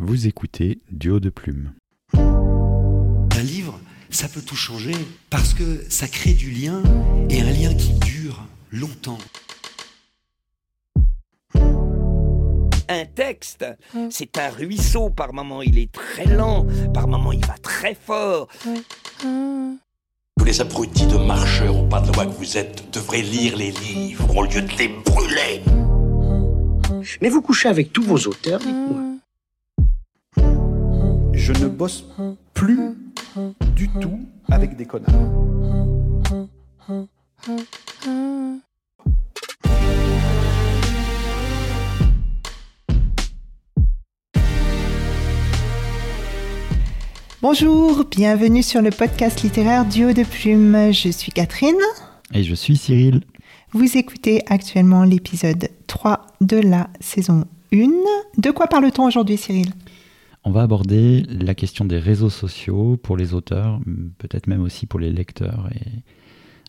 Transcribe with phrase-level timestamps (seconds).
[0.00, 1.72] Vous écoutez Duo de plumes.
[2.12, 4.94] Un livre, ça peut tout changer
[5.28, 6.84] parce que ça crée du lien
[7.28, 9.18] et un lien qui dure longtemps.
[12.88, 13.66] Un texte,
[14.08, 15.10] c'est un ruisseau.
[15.10, 16.64] Par moment, il est très lent.
[16.94, 18.46] Par moment, il va très fort.
[19.18, 23.72] Tous les abrutis de marcheurs au pas de loi que vous êtes devraient lire les
[23.72, 25.60] livres au lieu de les brûler.
[27.20, 29.07] Mais vous couchez avec tous vos auteurs, dites-moi.
[31.48, 32.04] Je ne bosse
[32.52, 32.78] plus
[33.74, 34.20] du tout
[34.50, 35.14] avec des connards.
[47.40, 50.92] Bonjour, bienvenue sur le podcast littéraire Duo de Plumes.
[50.92, 51.74] Je suis Catherine.
[52.34, 53.22] Et je suis Cyril.
[53.72, 57.88] Vous écoutez actuellement l'épisode 3 de la saison 1.
[58.36, 59.72] De quoi parle-t-on aujourd'hui, Cyril?
[60.44, 63.80] On va aborder la question des réseaux sociaux pour les auteurs,
[64.18, 66.02] peut-être même aussi pour les lecteurs, et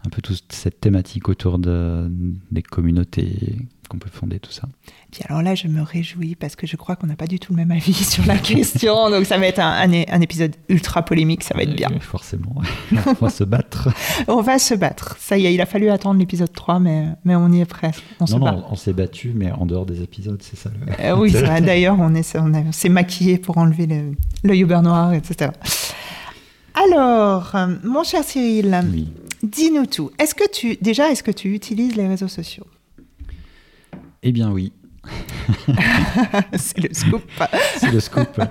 [0.05, 2.11] un peu toute cette thématique autour de,
[2.51, 3.57] des communautés
[3.89, 4.63] qu'on peut fonder, tout ça.
[5.11, 7.51] Puis alors là, je me réjouis parce que je crois qu'on n'a pas du tout
[7.51, 9.09] le même avis sur la question.
[9.09, 11.89] Donc ça va être un, un- un épisode ultra polémique, ça va être bien.
[11.93, 12.55] Euh, forcément,
[13.07, 13.89] on va se battre.
[14.27, 15.17] On va se battre.
[15.19, 18.03] Ça y est, il a fallu attendre l'épisode 3, mais, mais on y est presque.
[18.19, 18.51] On se non, bat.
[18.53, 20.69] non, on s'est battu, mais en dehors des épisodes, c'est ça.
[20.69, 21.31] le- Euh, oui.
[21.31, 24.11] D'ailleurs, on est- on on s'est maquillé pour enlever le,
[24.43, 25.51] l'œil au beurre noir, etc.
[26.73, 29.07] Alors, euh, mon cher Cyril, Oui.
[29.43, 30.11] dis-nous tout.
[30.19, 32.65] Est-ce que tu, déjà, est-ce que tu utilises les réseaux sociaux?
[34.23, 34.73] Eh bien oui,
[36.55, 37.23] C'est le scoop.
[37.77, 38.41] c'est le scoop.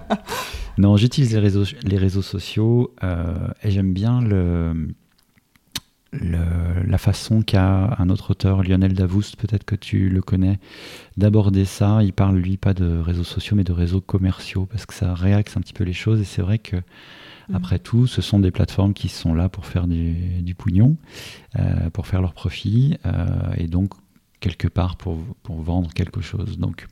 [0.78, 4.89] non, j'utilise les réseaux, les réseaux sociaux euh, et j'aime bien le,
[6.12, 10.58] le- la façon qu'a un autre auteur, Lionel Davoust, peut-être que tu le connais,
[11.19, 12.02] d'aborder ça.
[12.02, 15.56] Il parle, lui, pas de réseaux sociaux, mais de réseaux commerciaux, parce que ça réaxe
[15.56, 16.20] un petit peu les choses.
[16.20, 16.77] Et c'est vrai que,
[17.52, 20.96] après tout, ce sont des plateformes qui sont là pour faire du, du pognon,
[21.58, 23.92] euh, pour faire leur profit, euh, et donc,
[24.40, 26.58] quelque part, pour, pour vendre quelque chose.
[26.58, 26.86] Donc,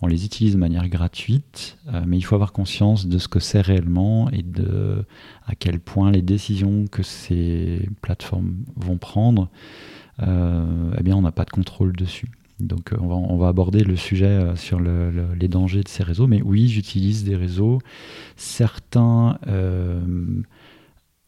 [0.00, 3.40] on les utilise de manière gratuite, euh, mais il faut avoir conscience de ce que
[3.40, 5.04] c'est réellement et de
[5.46, 9.48] à quel point les décisions que ces plateformes vont prendre,
[10.22, 12.30] euh, eh bien, on n'a pas de contrôle dessus.
[12.60, 15.88] Donc, euh, on va, on va aborder le sujet sur le- le- les dangers de
[15.88, 16.28] ces réseaux.
[16.28, 17.80] Mais oui, j'utilise des réseaux.
[18.36, 19.38] Certains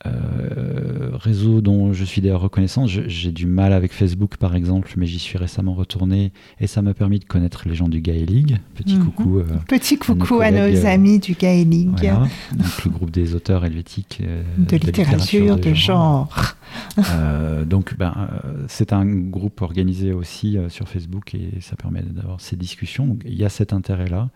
[0.06, 5.06] euh, réseaux dont je suis d'ailleurs reconnaissant, j'ai du mal avec Facebook par exemple, mais
[5.06, 8.54] j'y suis récemment retourné et ça m'a permis de connaître les gens du Gaelic.
[8.74, 9.04] Petit Mhm.
[9.04, 9.38] coucou.
[9.38, 12.28] euh, Petit coucou à nos euh, amis du Gaelic, voilà.
[12.52, 16.54] Donc, le groupe des auteurs helvétiques euh, de littérature de genre.
[16.98, 18.28] Euh, donc, ben,
[18.68, 23.16] c'est un groupe organisé aussi sur Facebook et ça permet d'avoir ces discussions.
[23.24, 24.28] Il y a cet intérêt-là.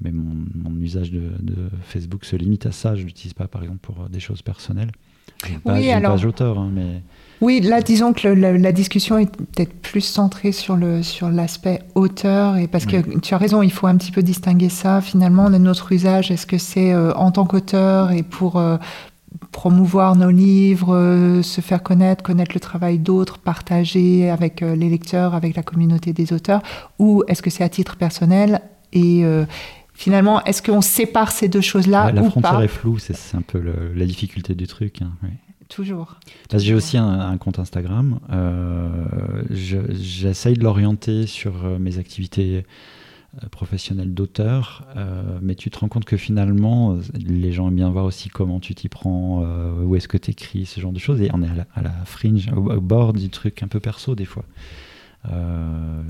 [0.00, 2.96] Mais mon, mon usage de, de Facebook se limite à ça.
[2.96, 4.90] Je l'utilise pas, par exemple, pour euh, des choses personnelles.
[5.46, 7.02] J'ai une page, Oui, une alors- page auteur, hein, mais
[7.40, 11.30] Oui, là, disons que le- la, la discussion est peut-être plus centrée sur le sur
[11.30, 15.00] l'aspect auteur et parce que tu as raison, il faut un petit peu distinguer ça.
[15.00, 18.76] Finalement, notre usage, est-ce que c'est euh, en tant qu'auteur et pour euh,
[19.52, 24.88] promouvoir nos livres, euh, se faire connaître, connaître le travail d'autres, partager avec euh, les
[24.88, 26.62] lecteurs, avec la communauté des auteurs,
[26.98, 28.60] ou est-ce que c'est à titre personnel
[28.92, 29.44] et euh,
[29.94, 32.98] Finalement, est-ce qu'on sépare ces deux choses-là Ouais, la ou frontière pas est floue.
[32.98, 35.02] C'est un peu le- la difficulté du truc.
[35.02, 35.30] hein, oui.
[35.68, 36.18] Toujours.
[36.52, 38.20] Là, j'ai aussi un, un compte Instagram.
[38.30, 42.66] Euh, je- J'essaye de l'orienter sur euh, mes activités
[43.42, 47.90] euh, professionnelles d'auteur, euh, mais tu te rends compte que finalement, les gens aiment bien
[47.90, 50.98] voir aussi comment tu t'y prends, euh, où est-ce que tu écris, ce genre de
[51.00, 53.68] choses, et on est à la, à la fringe, au, au bord du truc un
[53.68, 54.44] peu perso des fois.
[55.30, 56.02] Euh,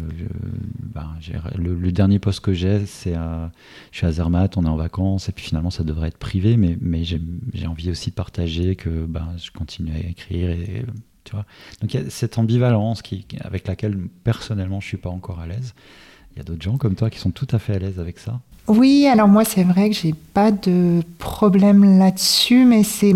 [0.94, 1.14] ben,
[1.56, 3.50] le, dernier poste que j'ai, c'est à,
[3.92, 6.56] je suis à Zermatt, on est en vacances, et puis finalement ça devrait être privé,
[6.56, 10.84] mais, j'ai envie aussi de partager que ben, je continue à écrire, et,
[11.25, 11.47] tu vois.
[11.80, 13.02] Donc il y a cette ambivalence
[13.41, 15.75] avec laquelle personnellement je suis pas encore à l'aise.
[16.34, 18.19] Il y a d'autres gens comme toi qui sont tout à fait à l'aise avec
[18.19, 18.41] ça.
[18.66, 23.14] Oui, alors moi, c'est vrai que j'ai pas de problème là-dessus, mais c'est.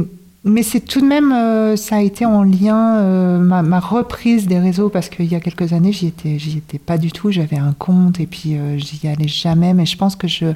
[0.48, 4.46] Mais c'est tout de même, euh, ça a été en lien, euh, ma, ma reprise
[4.46, 7.30] des réseaux, parce qu'il y a quelques années, j'y étais, j'y étais pas du tout.
[7.30, 9.74] J'avais un compte et puis euh, j'y allais jamais.
[9.74, 10.46] Mais je pense que je,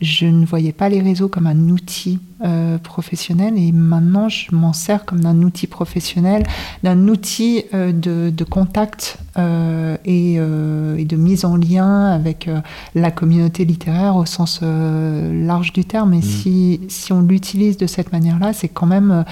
[0.00, 2.18] je ne voyais pas les réseaux comme un outil
[2.82, 3.52] professionnel.
[3.58, 6.42] Et maintenant, je m'en sers comme d'un outil professionnel,
[6.82, 9.18] d'un outil de, de contact
[10.06, 12.48] et, et de mise en lien avec
[12.94, 16.14] la communauté littéraire au sens large du terme.
[16.14, 19.26] Et si, si on l'utilise de cette manière-là, c'est quand même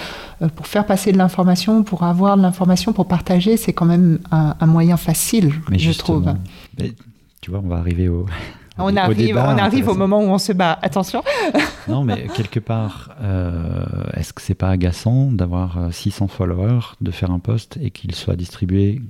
[0.55, 4.55] pour faire passer de l'information, pour avoir de l'information, pour partager, c'est quand même un,
[4.59, 6.33] un moyen facile, Mais je trouve.
[6.79, 6.93] mais
[7.41, 8.27] tu vois, on va arriver au,
[8.79, 10.79] On arrive, on arrive au moment où on se bat.
[10.83, 11.23] Attention.
[11.89, 13.11] non, mais quelque part,
[14.15, 18.37] est-ce que c'est pas agaçant d'avoir 600 followers, de faire un post et qu'il soit
[18.37, 19.03] distribué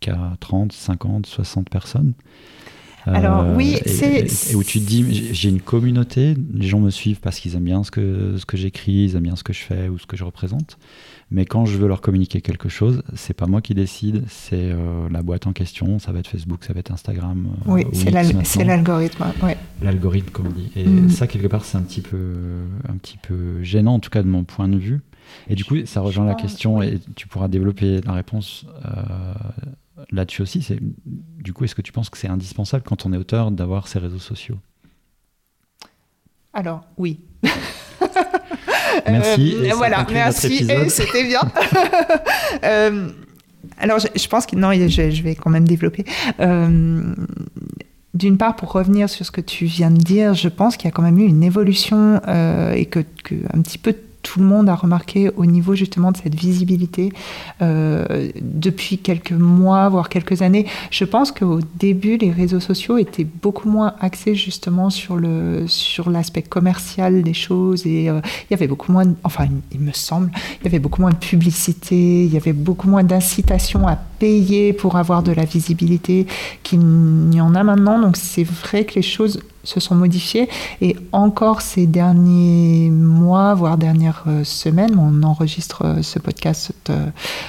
[0.00, 2.12] qu'à 30, 50, 60 personnes?
[3.06, 4.26] Alors euh, oui, c'est...
[4.50, 7.64] Et, où tu te dis, j'ai une communauté, les gens me suivent parce qu'ils aiment
[7.64, 10.06] bien ce que, ce que j'écris, ils aiment bien ce que je fais ou ce
[10.06, 10.78] que je représente.
[11.30, 15.08] Mais quand je veux leur communiquer quelque chose, c'est pas moi qui décide, c'est euh,
[15.10, 17.48] la boîte en question, ça va être Facebook, ça va être Instagram.
[17.66, 19.24] Euh, oui, c'est l'algorithme.
[19.42, 19.56] Ouais.
[19.82, 20.70] L'algorithme, comme on dit.
[20.76, 21.10] Et mm.
[21.10, 22.34] ça, quelque part, c'est un petit peu,
[22.88, 25.00] un petit peu gênant, en tout cas de mon point de vue.
[25.48, 28.66] Et du coup, ça rejoint la question, et tu pourras développer la réponse
[30.10, 33.16] là-dessus aussi, c'est du coup, est-ce que tu penses que c'est indispensable quand on est
[33.16, 34.58] auteur d'avoir ces réseaux sociaux?
[36.52, 37.20] Alors, oui.
[39.06, 39.56] merci.
[39.56, 40.68] Euh, voilà, merci.
[40.88, 41.40] C'était bien.
[42.62, 43.10] Euh,
[43.78, 46.04] alors, je, pense que non, je, vais quand même développer.
[46.38, 47.14] Euh,
[48.14, 50.88] d'une part, pour revenir sur ce que tu viens de dire, je pense qu'il y
[50.88, 52.20] a quand même eu une évolution
[52.74, 53.94] et que, que, un petit peu
[54.34, 57.12] tout le monde a remarqué au niveau justement de cette visibilité
[57.62, 60.66] euh, depuis quelques mois, voire quelques années.
[60.90, 66.10] Je pense qu'au début, les réseaux sociaux étaient beaucoup moins axés justement sur le sur
[66.10, 70.32] l'aspect commercial des choses et euh, il y avait beaucoup moins, enfin il me semble,
[70.60, 74.72] il y avait beaucoup moins de publicité, il y avait beaucoup moins d'incitation à payer
[74.72, 76.26] pour avoir de la visibilité
[76.64, 78.00] qu'il n'y en a maintenant.
[78.00, 80.48] Donc c'est vrai que les choses se sont modifiés.
[80.80, 87.06] Et encore ces derniers mois, voire dernières euh, semaines, on enregistre euh, ce podcast euh,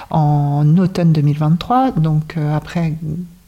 [0.10, 1.92] en automne 2023.
[1.92, 2.94] Donc après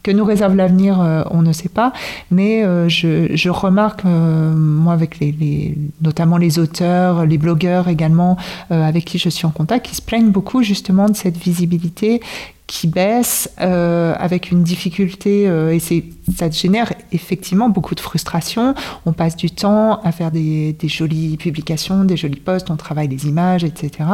[0.04, 1.00] que nous réserve l'avenir,
[1.32, 1.92] on ne sait pas.
[2.32, 8.38] Mais je, remarque, moi, avec les, notamment les auteurs, les blogueurs également,
[8.70, 12.22] avec qui je suis en contact, qui se plaignent beaucoup justement de cette visibilité
[12.68, 16.04] qui baisse euh, avec une difficulté euh, et c'est
[16.38, 18.76] ça génère effectivement beaucoup de frustration.
[19.06, 23.28] On passe du temps à faire des, jolies publications, des jolis posts, on travaille des
[23.28, 24.10] images, etc.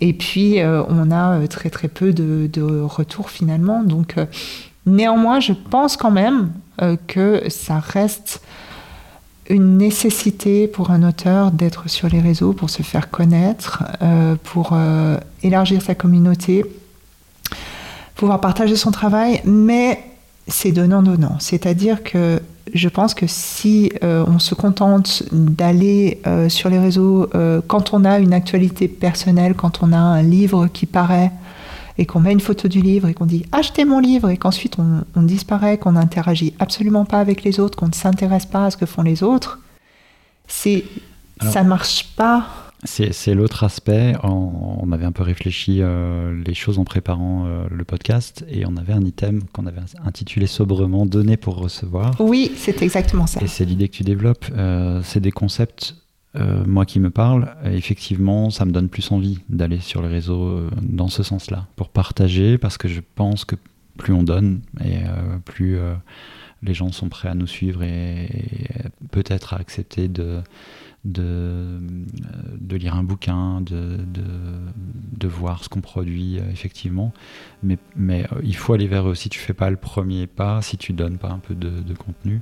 [0.00, 3.82] Et puis euh, on a très très peu de, de retours finalement.
[3.82, 4.16] Donc
[4.86, 6.52] néanmoins, je pense quand même
[7.06, 8.40] que ça reste
[9.50, 13.84] une nécessité pour un auteur d'être sur les réseaux pour se faire connaître,
[14.44, 14.78] pour
[15.42, 16.64] élargir sa communauté
[18.20, 19.98] pouvoir partager son travail, mais
[20.46, 21.36] c'est donnant-donnant.
[21.38, 22.38] C'est-à-dire que
[22.74, 27.94] je pense que si euh, on se contente d'aller euh, sur les réseaux euh, quand
[27.94, 31.32] on a une actualité personnelle, quand on a un livre qui paraît
[31.96, 34.78] et qu'on met une photo du livre et qu'on dit achetez mon livre et qu'ensuite
[34.78, 38.70] on, on disparaît, qu'on n'interagit absolument pas avec les autres, qu'on ne s'intéresse pas à
[38.70, 39.60] ce que font les autres,
[40.46, 40.84] c'est
[41.40, 42.44] ça marche pas
[42.84, 44.14] c'est l'autre aspect.
[44.22, 48.76] On, avait un peu réfléchi euh, les choses en préparant euh, le podcast et on
[48.76, 52.20] avait un item qu'on avait intitulé sobrement Donner pour recevoir.
[52.20, 53.40] Oui, c'est exactement ça.
[53.42, 54.46] Et c'est l'idée que tu développes.
[54.52, 55.96] Euh, c'est des concepts,
[56.66, 57.56] moi qui me parle.
[57.64, 62.56] effectivement, ça me donne plus envie d'aller sur les réseaux dans ce sens-là pour partager
[62.56, 63.56] parce que je pense que
[63.98, 65.00] plus on donne et
[65.44, 65.76] plus
[66.62, 68.28] les gens sont prêts à nous suivre et
[69.10, 70.40] peut-être à accepter de
[71.04, 71.80] de,
[72.60, 73.98] de lire un bouquin, de,
[75.16, 77.12] de, voir ce qu'on produit euh, effectivement.
[77.62, 79.14] Mais, mais euh, il faut aller vers eux.
[79.14, 82.40] Si tu fais pas le premier pas, si tu donnes pas un peu de, contenu,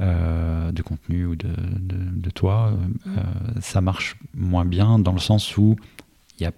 [0.00, 2.72] euh, de contenu ou de, de toi,
[3.60, 5.76] ça marche moins bien dans le sens où
[6.40, 6.52] y a,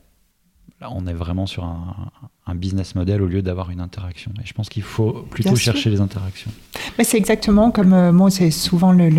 [0.80, 2.10] là, on est vraiment sur un,
[2.48, 4.30] un business model au lieu d'avoir une interaction.
[4.40, 6.50] Et je pense qu'il faut plutôt chercher les interactions.
[6.96, 9.10] Mais c'est exactement comme euh, moi, c'est souvent le,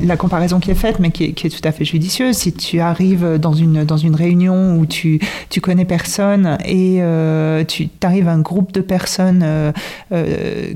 [0.00, 2.36] la comparaison qui est faite, mais qui est, qui est, tout à fait judicieuse.
[2.36, 7.64] Si tu arrives dans une, dans une réunion où tu, tu connais personne et euh,
[7.64, 9.72] tu arrives à un groupe de personnes euh,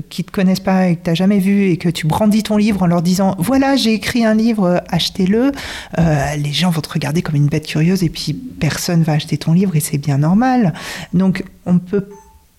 [0.09, 2.43] qui ne te connaissent pas et que tu n'as jamais vu et que tu brandis
[2.43, 5.53] ton livre en leur disant Voilà, j'ai écrit un livre, achetez-le,
[5.97, 9.53] les gens vont te regarder comme une bête curieuse et puis personne va acheter ton
[9.53, 10.73] livre et c'est bien normal.
[11.13, 12.07] Donc on peut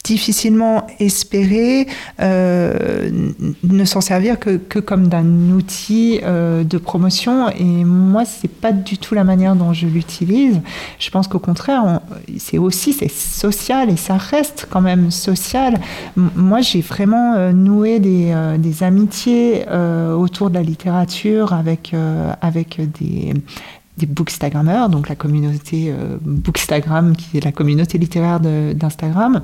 [0.07, 1.89] difficilement espérer
[2.21, 3.11] euh,
[3.65, 7.49] ne s'en servir que, comme d'un outil euh, de promotion.
[7.51, 10.61] Et moi, c'est pas du tout la manière dont je l'utilise.
[11.01, 12.01] Je pense qu'au contraire,
[12.39, 15.81] c'est aussi c'est social et ça reste quand même social.
[16.15, 19.65] moi, j'ai vraiment euh, noué des, des amitiés
[20.17, 21.95] autour de la littérature avec
[22.41, 23.33] avec des
[23.97, 29.43] des bookstagrammeurs, donc la communauté euh, Bookstagram, qui est la communauté littéraire d'Instagram.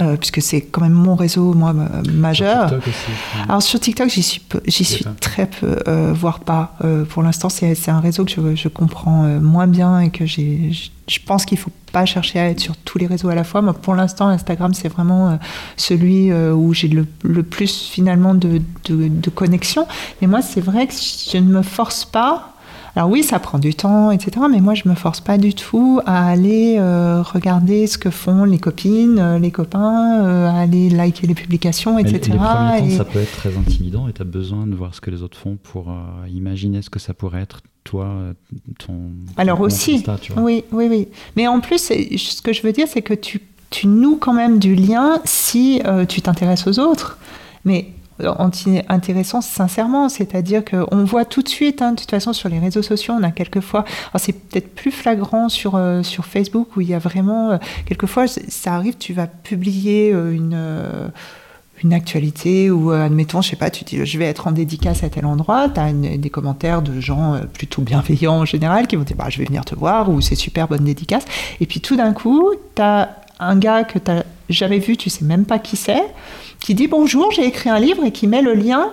[0.00, 1.74] euh, puisque c'est quand même mon réseau moi
[2.10, 2.68] majeur.
[2.70, 3.42] Sur TikTok aussi.
[3.48, 6.76] Alors sur TikTok, j'y suis, j'y suis très peu, euh, voire pas.
[6.82, 10.70] Euh, pour l'instant, c'est un réseau que je, je comprends moins bien et que j'ai,
[10.72, 13.60] je- pense qu'il faut pas chercher à être sur tous les réseaux à la fois.
[13.60, 15.38] Moi, pour l'instant, Instagram, c'est vraiment
[15.76, 19.86] celui où j'ai le, le plus finalement de, de, de connexion.
[20.22, 22.51] Mais moi, c'est vrai que je ne me force pas.
[22.94, 24.32] Alors oui, ça prend du temps, etc.
[24.50, 28.44] Mais moi, je me force pas du tout à aller euh, regarder ce que font
[28.44, 32.32] les copines, euh, les copains, euh, à aller liker les publications, Mais etc.
[32.32, 34.94] les premiers temps, Et- ça peut être très intimidant et tu as besoin de voir
[34.94, 35.94] ce que les autres font pour euh,
[36.28, 38.10] imaginer ce que ça pourrait être, toi,
[38.78, 38.94] ton.
[39.38, 40.42] Alors ton aussi, constat, tu vois.
[40.42, 41.08] oui, oui, oui.
[41.36, 44.58] Mais en plus, ce que je veux dire, c'est que tu, tu noues quand même
[44.58, 47.16] du lien si tu t'intéresses aux autres.
[47.64, 47.88] Mais
[48.88, 52.82] intéressant sincèrement, c'est-à-dire qu'on voit tout de suite, hein, de toute façon, sur les réseaux
[52.82, 53.80] sociaux, on a quelquefois,
[54.12, 57.58] alors c'est peut-être plus flagrant sur, euh, sur Facebook, où il y a vraiment, euh,
[57.86, 61.10] quelquefois, ça arrive, tu vas publier euh, une...
[61.82, 65.08] une actualité ou admettons, je sais pas, tu dis je vais être en dédicace à
[65.08, 69.16] tel endroit, tu as des commentaires de gens plutôt bienveillants en général qui vont dire
[69.16, 71.24] bah, je vais venir te voir ou c'est super bonne dédicace.
[71.60, 74.12] Et puis tout d'un coup, tu as un gars que tu
[74.48, 76.04] jamais vu, tu sais même pas qui c'est,
[76.60, 78.90] qui dit bonjour, j'ai écrit un livre et qui met le lien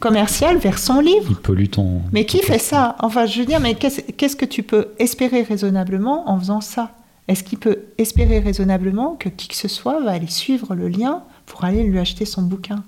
[0.00, 1.26] commercial vers son livre.
[1.30, 2.02] Il pollue ton.
[2.12, 2.96] Mais qui fait ça?
[3.00, 6.90] Enfin, je veux dire, mais qu'est-ce qu'est-ce que tu peux espérer raisonnablement en faisant ça?
[7.28, 11.22] Est-ce qu'il peut espérer raisonnablement que qui que ce soit va aller suivre le lien
[11.46, 12.84] pour aller lui acheter son bouquin?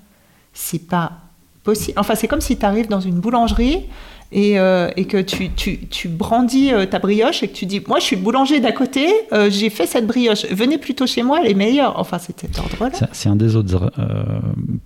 [0.53, 1.13] C'est pas
[1.73, 1.99] possible.
[1.99, 3.81] Enfin, c'est comme si tu arrives dans une boulangerie
[4.33, 7.81] et, euh, et que tu, tu, tu brandis euh, ta brioche et que tu dis
[7.87, 11.23] Moi, je suis le boulanger d'à côté, euh, j'ai fait cette brioche, venez plutôt chez
[11.23, 11.99] moi, elle est meilleure.
[11.99, 12.91] Enfin, c'était cet ordre-là.
[12.95, 13.91] C'est- C'est un des autres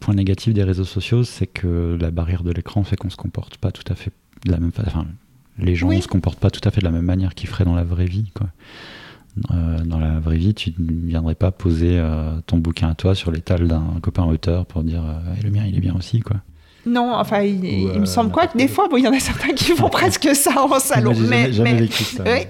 [0.01, 3.57] points négatifs des réseaux sociaux, c'est que la barrière de l'écran fait qu'on se comporte
[3.59, 4.11] pas tout à fait
[4.47, 4.89] de la même façon.
[4.91, 5.07] Enfin,
[5.59, 6.03] les gens ne Oui.
[6.03, 8.07] se comportent pas tout à fait de la même manière qu'ils feraient dans la vraie
[8.07, 8.31] vie.
[8.35, 8.49] Quoi.
[9.85, 11.99] Dans la vraie vie, tu ne viendrais pas poser
[12.47, 15.03] ton bouquin à toi sur l'étal d'un copain auteur pour dire
[15.39, 16.21] Eh, le mien il est bien aussi.
[16.21, 16.37] Quoi.
[16.85, 19.21] Non, enfin, il, il me semble quoi que des fois, bon, il y en a
[19.21, 21.13] certains qui font presque ça en salon.
[21.17, 22.25] Mais, jamais, jamais mais- vécu ça.
[22.27, 22.41] Oui,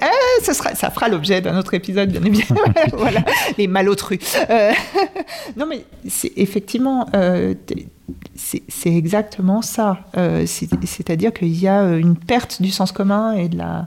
[0.43, 2.61] ce sera, ça fera l'objet d'un autre épisode, bien évidemment.
[2.95, 3.23] voilà,
[3.59, 4.21] les malotrus.
[4.49, 4.73] Euh,
[5.59, 7.53] non, mais c'est effectivement, euh,
[8.35, 9.99] c'est exactement ça.
[10.17, 13.87] Euh, c'est- C'est-à-dire qu'il y a une perte du sens commun et de la,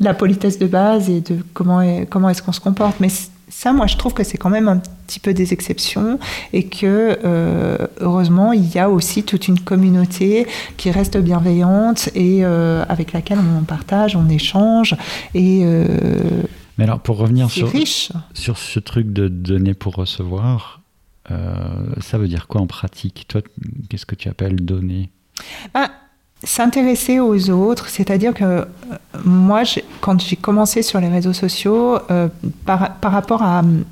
[0.00, 3.00] de la politesse de base et de comment est, comment est-ce qu'on se comporte.
[3.00, 3.08] Mais
[3.56, 6.18] ça, moi, je trouve que c'est quand même un petit peu des exceptions
[6.52, 10.46] et que, euh, heureusement, il y a aussi toute une communauté
[10.76, 14.96] qui reste bienveillante et euh, avec laquelle on partage, on échange
[15.34, 16.42] et euh,
[16.78, 18.10] Mais alors, pour revenir sur, riche.
[18.34, 20.80] sur ce truc de donner pour recevoir,
[21.28, 23.24] ça veut dire quoi en pratique?
[23.28, 23.40] Toi,
[23.88, 25.10] qu'est-ce que tu appelles donner?
[25.72, 25.88] Ben,
[26.44, 28.64] S'intéresser aux autres, c'est-à-dire que euh,
[29.24, 29.62] moi,
[30.00, 32.28] quand j'ai commencé sur les réseaux sociaux, euh,
[32.66, 33.84] par, par rapport à hum,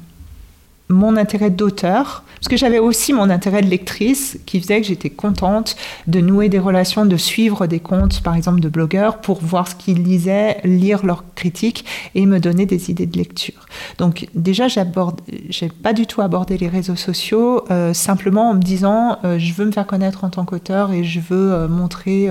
[0.88, 5.10] mon intérêt d'auteur, parce que j'avais aussi mon intérêt de lectrice qui faisait que j'étais
[5.10, 5.76] contente
[6.08, 9.76] de nouer des relations, de suivre des comptes, par exemple, de blogueurs pour voir ce
[9.76, 11.84] qu'ils lisaient, lire leurs critiques
[12.16, 13.66] et me donner des idées de lecture.
[13.98, 15.20] Donc déjà, j'aborde,
[15.50, 19.54] j'ai pas du tout abordé les réseaux sociaux euh, simplement en me disant euh, je
[19.54, 22.28] veux me faire connaître en tant qu'auteur et je veux euh, montrer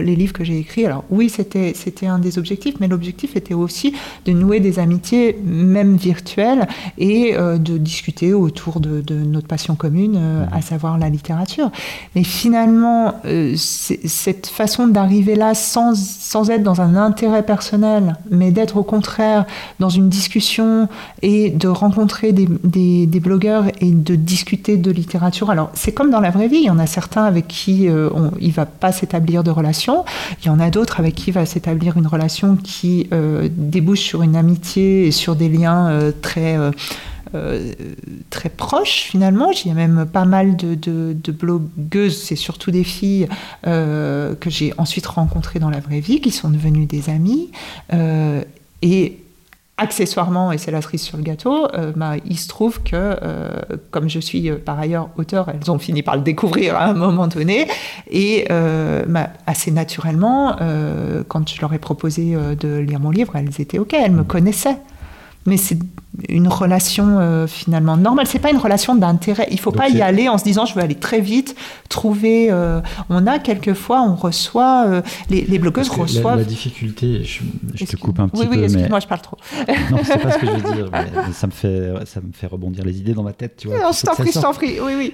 [0.00, 0.84] les livres que j'ai écrits.
[0.84, 5.38] Alors oui, c'était c'était un des objectifs, mais l'objectif était aussi de nouer des amitiés,
[5.44, 6.66] même virtuelles,
[6.98, 11.70] et de discuter autour de, de notre passion commune, euh, à savoir la littérature.
[12.14, 18.50] Mais finalement, euh, cette façon d'arriver là sans, sans être dans un intérêt personnel, mais
[18.50, 19.44] d'être au contraire
[19.80, 20.88] dans une discussion
[21.22, 25.50] et de rencontrer des, des- des blogueurs et de discuter de littérature.
[25.50, 28.08] Alors, c'est comme dans la vraie vie, il y en a certains avec qui euh,
[28.14, 30.04] on, il va pas s'établir de relation,
[30.42, 33.08] il y en a d'autres avec qui va s'établir une relation qui
[33.56, 36.56] débouche sur une amitié et sur des liens très...
[37.34, 37.72] euh,
[38.30, 39.52] très proches finalement.
[39.52, 43.28] J'ai même pas mal de, blogueuses, c'est surtout des filles
[43.66, 47.50] euh, que j'ai ensuite rencontrées dans la vraie vie, qui sont devenues des amies.
[47.92, 48.42] Euh,
[48.82, 49.18] et
[49.78, 53.16] accessoirement, et c'est la cerise sur le gâteau, bah, il se trouve que,
[53.90, 57.26] comme je suis par ailleurs auteur, elles ont fini par le découvrir à un moment
[57.26, 57.66] donné.
[58.08, 60.56] Et bah, assez naturellement,
[61.26, 64.76] quand je leur ai proposé de lire mon livre, elles étaient OK, elles me connaissaient.
[65.46, 65.78] Mais c'est
[66.28, 68.26] une relation euh, finalement normale.
[68.28, 69.48] C'est pas une relation d'intérêt.
[69.50, 71.56] Il faut Donc pas y aller en se disant je veux aller très vite,
[71.88, 72.48] trouver.
[72.50, 76.38] euh, on a quelquefois, on reçoit euh, les, les blogueuses Parce que la- reçoivent.
[76.38, 77.40] La, difficulté, je,
[77.74, 79.36] je te coupe un petit oui, oui, peu, mais excuse-moi, je parle trop.
[79.90, 80.90] non, c'est pas ce que je veux dire.
[80.92, 83.78] mais ça me fait, ça me fait rebondir les idées dans ma tête, tu vois.
[83.80, 84.78] Non, je t'en prie, je t'en prie.
[84.80, 85.12] Oui, oui.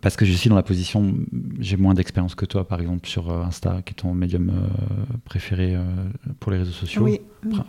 [0.00, 1.16] Parce que je suis dans la position,
[1.58, 5.14] j'ai moins d'expérience que toi, par exemple, sur euh, Insta, qui est ton médium euh,
[5.24, 5.82] préféré euh,
[6.38, 7.20] pour les réseaux sociaux, Oui.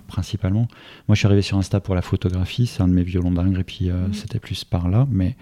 [0.08, 0.68] principalement.
[1.08, 3.60] Moi, je suis arrivé sur Insta pour la photographie, c'est un de mes violons d'ingres,
[3.60, 4.14] et puis Mhm.
[4.14, 5.36] c'était plus par là, mais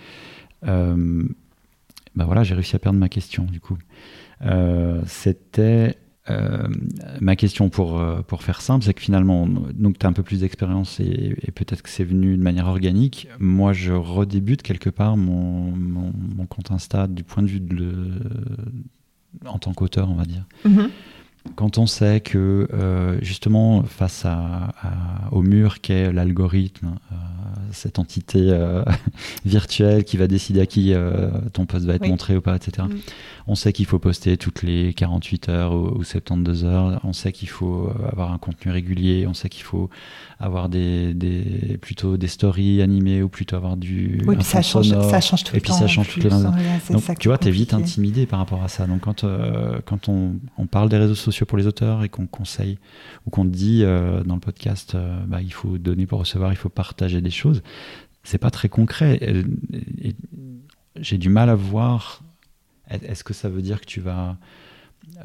[0.63, 3.77] bah voilà, j'ai réussi à perdre ma question, du coup.
[5.05, 5.97] C'était.
[6.29, 6.67] Euh,
[7.21, 10.23] ma question pour, euh, pour faire simple, c'est que finalement, donc tu as un peu
[10.23, 13.27] plus d'expérience et, et peut-être que c'est venu de manière organique.
[13.39, 17.73] Moi, je redébute quelque part mon, mon, mon compte Insta du point de vue de
[17.73, 18.11] le-
[19.45, 20.45] en tant qu'auteur, on va dire.
[20.65, 20.89] Mhm.
[21.55, 27.15] Quand on sait que euh, justement face à, à- au mur qu'est l'algorithme, euh,
[27.71, 28.51] cette entité
[29.45, 30.93] virtuelle qui va décider à qui
[31.53, 32.09] ton post va être Oui.
[32.09, 32.87] montré ou pas, etc.
[32.89, 32.95] Mm.
[33.49, 36.99] On sait qu'il faut poster toutes les 48 heures ou, ou 72 heures.
[37.05, 39.25] On sait qu'il faut euh, avoir un contenu régulier.
[39.25, 39.89] On sait qu'il faut
[40.39, 44.89] avoir des, des- plutôt des stories animées ou plutôt avoir du Oui, puis ça change,
[44.89, 45.77] ça change tout Et le puis temps.
[45.77, 46.43] ça change tout le temps.
[46.45, 46.55] hein,
[46.91, 48.85] Donc, tu vois, t'es vite intimidé par rapport à ça.
[48.85, 52.27] Donc, quand, euh, quand on, on parle des réseaux sociaux pour les auteurs et qu'on
[52.27, 52.77] conseille
[53.25, 56.57] ou qu'on dit euh, dans le podcast, euh, bah, il faut donner pour recevoir, il
[56.57, 57.61] faut partager des choses,
[58.23, 59.17] c'est pas très concret.
[59.21, 60.15] Et- et-
[60.99, 62.23] J'ai du mal à voir.
[62.89, 64.37] Est-ce que ça veut dire que tu vas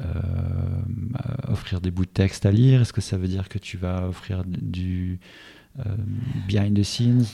[0.01, 2.81] euh, offrir des bouts de texte à lire?
[2.81, 5.19] Est-ce que ça veut dire que tu vas offrir du
[5.79, 5.83] euh,
[6.47, 7.25] behind the scenes?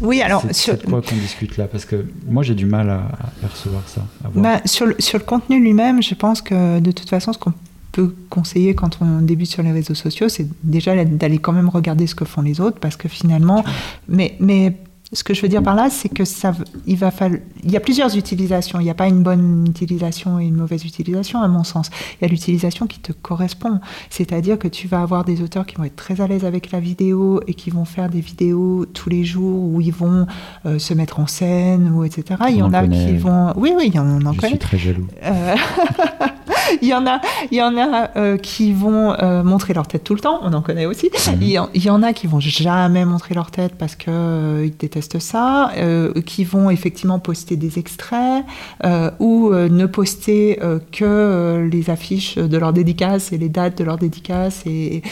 [0.00, 1.66] Oui, alors c'est sur, quoi qu'on discute là?
[1.66, 4.06] Parce que moi j'ai du mal à, à percevoir ça.
[4.24, 4.42] à voir.
[4.42, 7.54] bah, sur, le, sur le contenu lui-même, je pense que de toute façon, ce qu'on
[7.92, 12.06] peut conseiller quand on débute sur les réseaux sociaux, c'est déjà d'aller quand même regarder
[12.06, 13.64] ce que font les autres, parce que finalement,
[14.08, 14.76] mais, mais
[15.12, 16.54] ce que je veux dire par là, c'est que ça,
[16.86, 18.78] il va falloir, il y a plusieurs utilisations.
[18.78, 21.90] Il n'y a pas une bonne utilisation et une mauvaise utilisation, à mon sens.
[22.20, 23.80] Il y a l'utilisation qui te correspond.
[24.08, 26.78] C'est-à-dire que tu vas avoir des auteurs qui vont être très à l'aise avec la
[26.78, 30.26] vidéo et qui vont faire des vidéos tous les jours où ils vont
[30.66, 32.40] euh, se mettre en scène ou etc.
[32.50, 33.06] Il y en a connaît.
[33.06, 34.50] qui vont, oui, oui, il y en, en je connaît.
[34.50, 35.08] suis très jaloux.
[35.24, 35.56] Euh,
[36.82, 40.04] il y en a, il y en a euh, qui vont euh, montrer leur tête
[40.04, 41.06] tout le temps, on en connaît aussi.
[41.06, 41.38] Mhm.
[41.40, 44.10] Il, y en, il y en a qui vont jamais montrer leur tête parce que
[44.10, 48.44] euh, ils détestent ça, euh, qui vont effectivement poster des extraits
[48.84, 50.58] euh, ou euh, ne poster
[50.92, 55.02] que les affiches de leurs dédicaces et les dates de leurs dédicaces et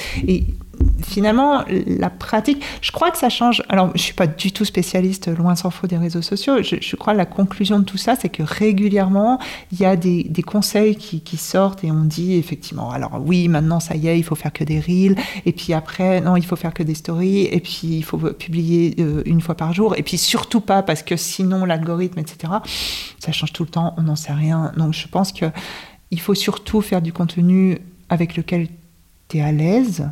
[1.03, 3.63] finalement, la pratique, je crois que ça change.
[3.69, 6.63] Alors, je suis pas du tout spécialiste, loin s'en faut, des réseaux sociaux.
[6.63, 9.39] Je, crois que la conclusion de tout ça, c'est que régulièrement,
[9.73, 13.81] il y a des, conseils qui, qui sortent et on dit effectivement, alors oui, maintenant,
[13.81, 15.17] ça y est, il faut faire que des reels.
[15.47, 17.45] Et puis après, non, il faut faire que des stories.
[17.45, 19.95] Et puis, il faut publier euh, une fois par jour.
[19.97, 22.53] Et puis, surtout pas, parce que sinon, l'algorithme, etc.,
[23.19, 24.73] ça change tout le temps, on n'en sait rien.
[24.77, 25.47] Donc, je pense que
[26.11, 28.69] il faut surtout faire du contenu avec lequel
[29.29, 30.09] tu es à l'aise.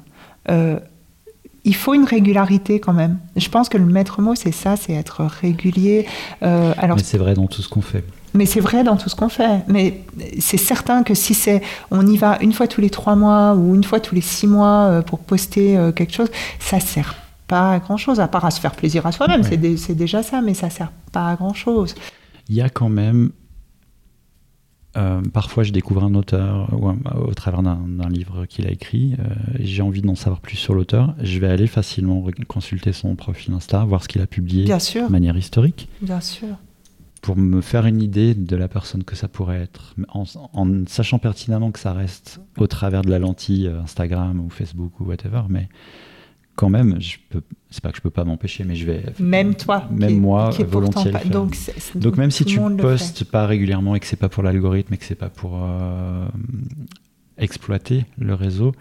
[0.50, 0.78] Euh,
[1.64, 3.18] il faut une régularité quand même.
[3.34, 6.06] Je pense que le maître mot, c'est ça, c'est être régulier.
[6.42, 8.04] Euh, alors, Mais c'est vrai dans tout ce qu'on fait.
[8.34, 9.62] mais c'est vrai dans tout ce qu'on fait.
[9.66, 10.02] Mais
[10.38, 13.74] c'est certain que si c'est, on y va une fois tous les trois mois ou
[13.74, 16.30] une fois tous les six mois euh, pour poster quelque chose,
[16.60, 17.16] ça sert
[17.48, 19.42] pas à grand chose, à part à se faire plaisir à soi-même.
[19.42, 19.76] Ouais.
[19.76, 21.94] C'est déjà ça, mais ça sert pas à grand chose.
[22.48, 23.30] Il y a quand même.
[24.96, 29.14] Euh, parfois, je découvre un auteur ou un- au travers d'un livre qu'il a écrit.
[29.18, 29.24] euh,
[29.60, 31.14] J'ai envie d'en savoir plus sur l'auteur.
[31.22, 35.06] Je vais aller facilement consulter son profil Insta, voir ce qu'il a publié Bien sûr,
[35.06, 36.48] de manière historique, bien sûr.
[37.22, 41.18] pour me faire une idée de la personne que ça pourrait être, en, en sachant
[41.18, 45.42] pertinemment que ça reste au travers de la lentille euh, Instagram ou Facebook ou whatever.
[45.48, 45.68] Mais
[46.56, 47.42] quand même, je peux.
[47.70, 49.04] C'est pas que je peux pas m'empêcher, mais je vais.
[49.20, 51.12] Même toi, Même qui moi, qui volontiers.
[51.26, 51.56] Donc,
[51.94, 55.04] Donc même si tu postes pas régulièrement et que c'est pas pour l'algorithme et que
[55.04, 56.26] c'est pas pour euh,
[57.36, 58.72] exploiter le réseau,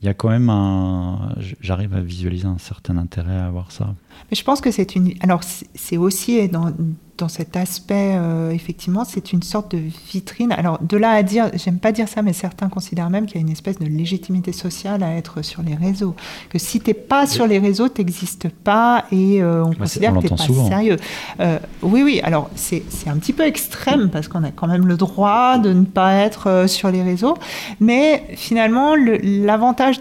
[0.00, 1.34] il y a quand même un.
[1.60, 3.94] J'arrive à visualiser un certain intérêt à avoir ça.
[4.30, 5.14] Mais je pense que c'est une.
[5.20, 6.72] Alors, c'est c'est aussi dans,
[7.18, 9.80] dans cet aspect, euh, effectivement, c'est une sorte de
[10.12, 10.52] vitrine.
[10.52, 13.38] Alors, de là à dire, j'aime pas dire ça, mais certains considèrent même qu'il y
[13.38, 16.14] a une espèce de légitimité sociale à être sur les réseaux.
[16.48, 20.16] Que si t'es pas sur les réseaux, t'existes pas et euh, on c'est- considère on
[20.20, 20.68] que t'es pas souvent.
[20.68, 20.96] sérieux.
[21.40, 22.20] Euh, oui, oui.
[22.22, 25.84] Alors, c'est un petit peu extrême parce qu'on a quand même le droit de ne
[25.84, 27.34] pas être sur les réseaux.
[27.80, 30.00] Mais finalement, le- l'avantage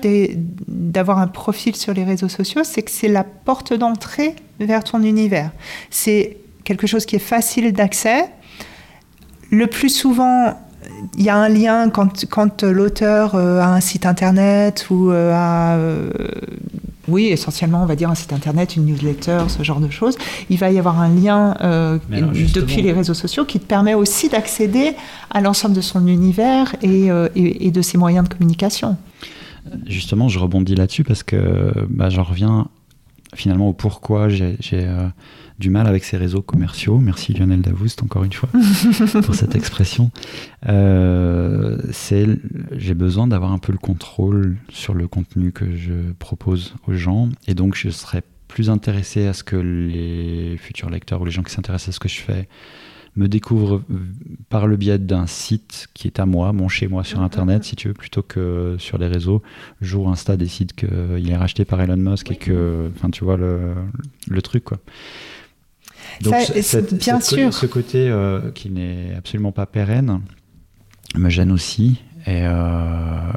[0.67, 5.01] d'avoir un profil sur les réseaux sociaux, c'est que c'est la porte d'entrée vers ton
[5.03, 5.51] univers.
[5.89, 8.25] C'est quelque chose qui est facile d'accès.
[9.49, 10.53] Le plus souvent,
[11.17, 15.31] il y a un lien quand, quand l'auteur euh, a un site internet ou euh,
[15.33, 16.09] a, euh,
[17.07, 20.17] oui, essentiellement, on va dire un site internet, une newsletter, ce genre de choses.
[20.49, 23.93] Il va y avoir un lien euh, alors, depuis les réseaux sociaux qui te permet
[23.93, 24.91] aussi d'accéder
[25.31, 28.97] à l'ensemble de son univers et, euh, et- et de ses moyens de communication.
[29.85, 32.67] Justement, je rebondis là-dessus parce que bah, j'en reviens
[33.35, 35.07] finalement au pourquoi j'ai euh,
[35.59, 36.99] du mal avec ces réseaux commerciaux.
[36.99, 38.49] Merci Lionel Davoust encore une fois
[39.23, 40.11] pour cette expression.
[40.67, 42.27] Euh, c'est
[42.71, 47.29] j'ai besoin d'avoir un peu le contrôle sur le contenu que je propose aux gens
[47.47, 51.43] et donc je serais plus intéressé à ce que les futurs lecteurs ou les gens
[51.43, 52.47] qui s'intéressent à ce que je fais
[53.17, 53.81] me découvre
[54.49, 57.75] par le biais d'un site qui est à moi, mon chez moi sur Internet, si
[57.75, 59.41] tu veux, plutôt que sur les réseaux.
[59.81, 63.73] Jour Insta décide qu'il est racheté par Elon Musk et que, enfin, tu vois le,
[64.27, 64.77] le truc, quoi.
[66.21, 66.35] Donc,
[66.93, 67.53] bien sûr.
[67.53, 70.21] ce côté euh, qui n'est absolument pas pérenne
[71.15, 72.01] me gêne aussi.
[72.25, 73.31] Et euh,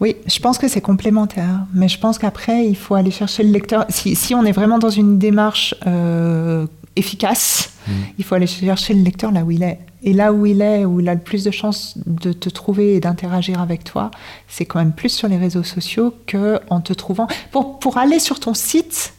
[0.00, 3.50] Oui, je pense que c'est complémentaire, mais je pense qu'après, il faut aller chercher le
[3.50, 3.86] lecteur.
[3.88, 7.92] Si, si, on est vraiment dans une démarche euh, efficace, mm.
[8.18, 9.78] il faut aller chercher le lecteur là où il est.
[10.02, 12.96] Et là où il est, où il a le plus de chances de te trouver
[12.96, 14.10] et d'interagir avec toi,
[14.48, 17.28] c'est quand même plus sur les réseaux sociaux qu'en te trouvant.
[17.50, 19.14] Pour, pour aller sur ton site,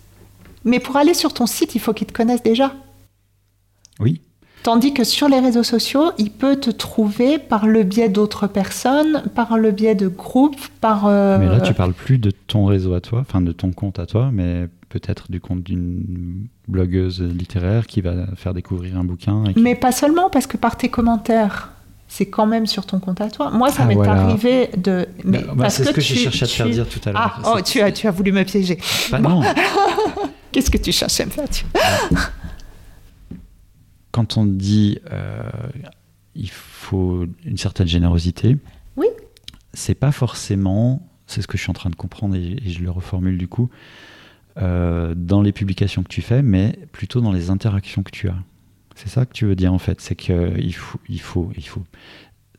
[0.66, 2.74] mais pour aller sur ton site, il faut qu'il te connaisse déjà.
[4.00, 4.22] Oui.
[4.64, 9.24] Tandis que sur les réseaux sociaux, il peut te trouver par le biais d'autres personnes,
[9.36, 11.06] par le biais de groupes, par...
[11.06, 14.00] Euh, mais là, tu parles plus de ton réseau à toi, enfin de ton compte
[14.00, 19.44] à toi, mais peut-être du compte d'une blogueuse littéraire qui va faire découvrir un bouquin.
[19.56, 21.72] Mais pas seulement, parce que par tes commentaires,
[22.08, 23.50] c'est quand même sur ton compte à toi.
[23.50, 25.08] Moi, ça ah, m'est arrivé de.
[25.24, 27.42] Mais bah, c'est ce que, j'ai cherché à te faire dire tout à l'heure.
[27.44, 28.78] Ah, oh, tu as, tu as voulu me piéger.
[29.10, 29.42] Bah, non.
[30.52, 31.66] Qu'est-ce que tu cherchais à me faire dire
[34.12, 35.42] Quand on dit euh,
[36.36, 38.58] il faut une certaine générosité,
[38.96, 39.08] oui.
[39.74, 42.92] c'est pas forcément, c'est ce que je suis en train de comprendre et je le
[42.92, 43.72] reformule du coup,
[44.62, 48.38] euh, dans les publications que tu fais, mais plutôt dans les interactions que tu as.
[48.96, 51.84] C'est ça que tu veux dire en fait, c'est qu'il faut, il faut, il faut.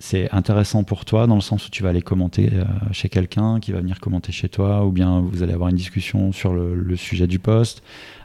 [0.01, 3.61] C'est intéressant pour toi dans le sens où tu vas aller commenter euh, chez quelqu'un
[3.61, 6.97] qui va venir commenter chez toi, ou bien vous allez avoir une discussion sur le,
[6.97, 7.83] sujet du poste,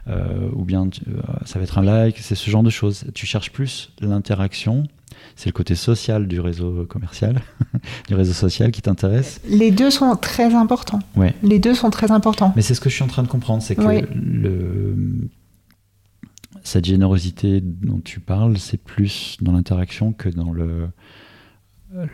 [0.08, 0.88] euh, ou bien
[1.44, 3.04] ça va être un like, c'est ce genre de choses.
[3.14, 4.88] Tu cherches plus l'interaction
[5.36, 7.40] c'est le côté social du réseau commercial,
[8.08, 11.00] du réseau social qui t'intéresse Les deux sont très importants.
[11.16, 11.34] Ouais.
[11.42, 12.52] Les deux sont très importants.
[12.56, 13.82] Mais c'est ce que je suis en train de comprendre, c'est que
[14.14, 15.30] le,
[16.62, 20.88] cette générosité dont tu parles, c'est plus dans l'interaction que dans le,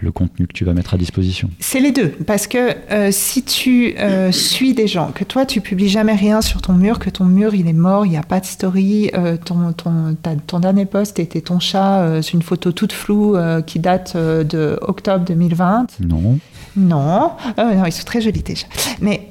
[0.00, 3.42] le contenu que tu vas mettre à disposition C'est les deux, parce que euh, si
[3.42, 7.10] tu euh, suis des gens, que toi tu publies jamais rien sur ton mur, que
[7.10, 10.60] ton mur il est mort, il n'y a pas de story, euh, ton, ton, ton,
[10.60, 13.36] dernier post était ton chat, c'est une photo toute floue
[13.66, 15.86] qui date de octobre 2020.
[16.00, 16.38] Non.
[16.76, 18.66] Non, non, ils sont très jolis déjà.
[19.00, 19.30] Mais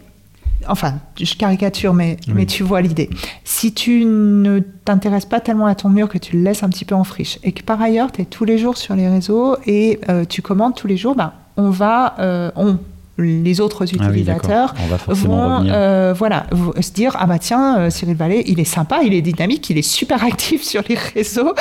[0.68, 3.10] enfin, je caricature, mais, mais tu vois l'idée.
[3.44, 6.86] Si tu ne t'intéresses pas tellement à ton mur que tu le laisses un petit
[6.86, 9.58] peu en friche et que par ailleurs, tu es tous les jours sur les réseaux
[9.66, 12.78] et euh, tu commandes tous les jours, ben, on va, euh, on,
[13.18, 14.76] les autres ah utilisateurs
[15.08, 16.48] vont euh, voilà,
[16.82, 19.90] se dire ah bah tiens Cyril Vallée il est sympa il est dynamique il est
[19.90, 21.54] super actif sur les réseaux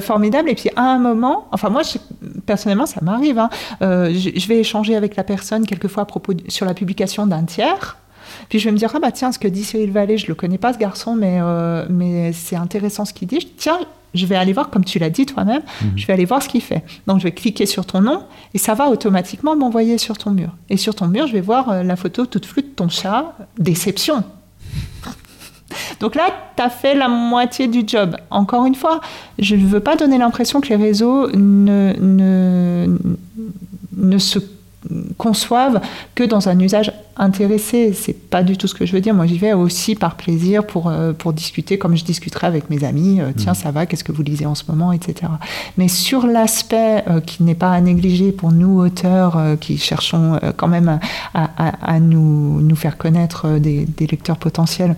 [0.00, 0.48] formidable.
[0.48, 1.82] Et puis à un moment enfin moi
[2.46, 6.66] personnellement ça m'arrive hein, je, je, vais échanger avec la personne quelquefois à propos sur
[6.66, 7.96] la publication d'un tiers
[8.48, 10.34] puis je vais me dire, ah bah tiens, ce que dit Cyril Vallée, je le
[10.34, 13.48] connais pas ce garçon, mais, euh, mais c'est intéressant ce qu'il dit.
[13.56, 13.78] Tiens,
[14.14, 15.92] je vais aller voir, comme tu l'as dit toi-même, mhm.
[15.96, 16.84] je vais aller voir ce qu'il fait.
[17.06, 18.22] Donc je vais cliquer sur ton nom
[18.54, 20.50] et ça va automatiquement m'envoyer sur ton mur.
[20.68, 23.36] Et sur ton mur, je vais voir euh, la photo toute flue de ton chat.
[23.58, 24.24] Déception.
[26.00, 28.16] Donc là, tu as fait la moitié du job.
[28.30, 29.00] Encore une fois,
[29.38, 32.98] je ne veux pas donner l'impression que les réseaux ne, ne,
[33.96, 34.38] ne se
[35.16, 35.80] conçoivent
[36.14, 37.92] que dans un usage intéressé.
[37.92, 39.14] C'est pas du tout ce que je veux dire.
[39.14, 42.84] Moi, j'y vais aussi par plaisir pour, euh, pour discuter comme je discuterai avec mes
[42.84, 43.20] amis.
[43.20, 43.56] Euh, tiens, mm.
[43.56, 45.30] ça va, qu'est-ce que vous lisez en ce moment, etc.
[45.76, 50.68] Mais sur l'aspect euh, qui n'est pas à négliger pour nous, auteurs, qui cherchons quand
[50.68, 50.98] même
[51.34, 54.96] à, à, nous, nous, faire connaître des, des lecteurs potentiels,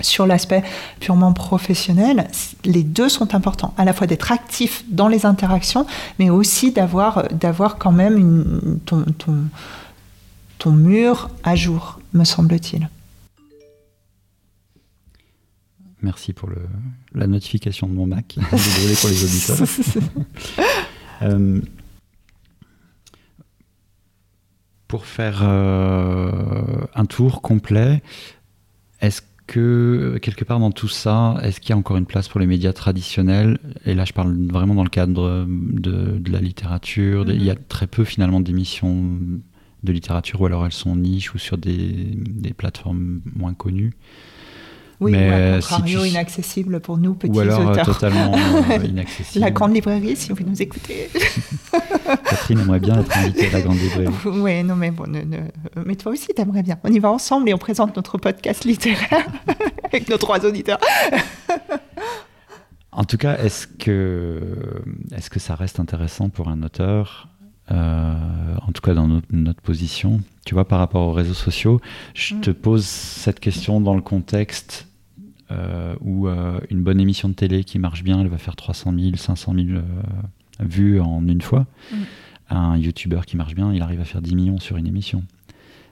[0.00, 0.62] sur l'aspect
[1.00, 2.28] purement professionnel,
[2.64, 5.86] les deux sont importants, à la fois d'être actif dans les interactions,
[6.18, 9.36] mais aussi d'avoir, d'avoir quand même une, ton, ton,
[10.58, 12.88] ton mur à jour, me semble-t-il.
[16.02, 16.62] Merci pour le,
[17.14, 18.38] la notification de mon Mac.
[18.52, 19.56] Désolé pour les auditeurs.
[21.22, 21.60] euh,
[24.86, 28.02] pour faire euh, un tour complet,
[29.00, 32.40] est-ce que quelque part dans tout ça, est-ce qu'il y a encore une place pour
[32.40, 33.58] les médias traditionnels?
[33.84, 37.24] Et là, je parle vraiment dans le cadre de, la littérature.
[37.28, 39.18] Il y a très peu finalement d'émissions
[39.82, 42.18] de littérature, ou alors elles sont niches ou sur des,
[42.56, 43.92] plateformes moins connues.
[44.98, 47.84] Oui, Mais, ou euh, contrario, si tu- inaccessible pour nous, petits Ou alors euh, auteurs.
[47.86, 49.44] totalement euh, inaccessible.
[49.44, 51.10] La grande librairie, si vous nous écoutez.
[52.24, 54.14] Catherine aimerait bien être invitée à la grande librairie.
[54.24, 56.78] oui, non, mais bon, ne- ne- mais toi aussi, t'aimerais bien.
[56.82, 59.26] On y va ensemble et on présente notre podcast littéraire
[59.84, 60.78] avec nos trois auditeurs.
[62.92, 64.40] En tout cas, est-ce que,
[65.14, 67.28] est que ça reste intéressant pour un auteur,
[67.70, 68.14] euh,
[68.66, 71.80] en tout cas dans notre, notre position, tu vois, par rapport aux réseaux sociaux
[72.14, 72.40] Je Mm.
[72.40, 74.85] te pose cette question dans le contexte euh,
[76.00, 79.16] où euh, une bonne émission de télé qui marche bien, elle va faire 300 000,
[79.16, 79.82] 500 000 euh,
[80.60, 81.66] vues en une fois.
[81.92, 81.96] Mm.
[82.50, 85.24] Un YouTuber qui marche bien, il arrive à faire 10 millions sur une émission.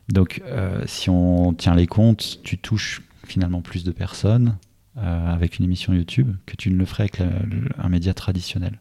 [0.09, 4.57] Donc, euh, si on tient les comptes, tu touches finalement plus de personnes
[4.99, 8.13] euh, avec une émission YouTube que tu ne le ferais avec la- le- un média
[8.15, 8.79] traditionnel.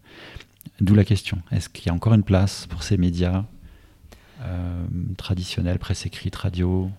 [0.81, 3.45] D'où la question est-ce qu'il y a encore une place pour ces médias
[4.41, 4.83] euh,
[5.17, 6.89] traditionnels, presse écrite, radio?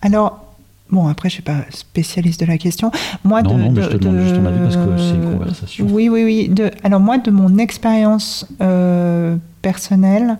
[0.00, 0.53] Alors,
[0.90, 2.90] bon, après, je suis pas spécialiste de la question.
[3.24, 5.14] Moi, Non, de, non, mais de- je te demande juste ton avis parce que c'est
[5.14, 5.86] une de- conversation.
[5.90, 6.48] Oui, oui, oui.
[6.48, 10.38] De, alors, moi, de mon expérience euh, personnelle,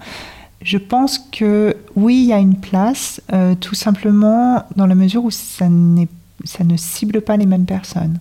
[0.63, 5.25] je pense que oui, il y a une place, euh, tout simplement dans la mesure
[5.25, 5.67] où ça,
[6.45, 8.19] ça ne cible pas les mêmes personnes.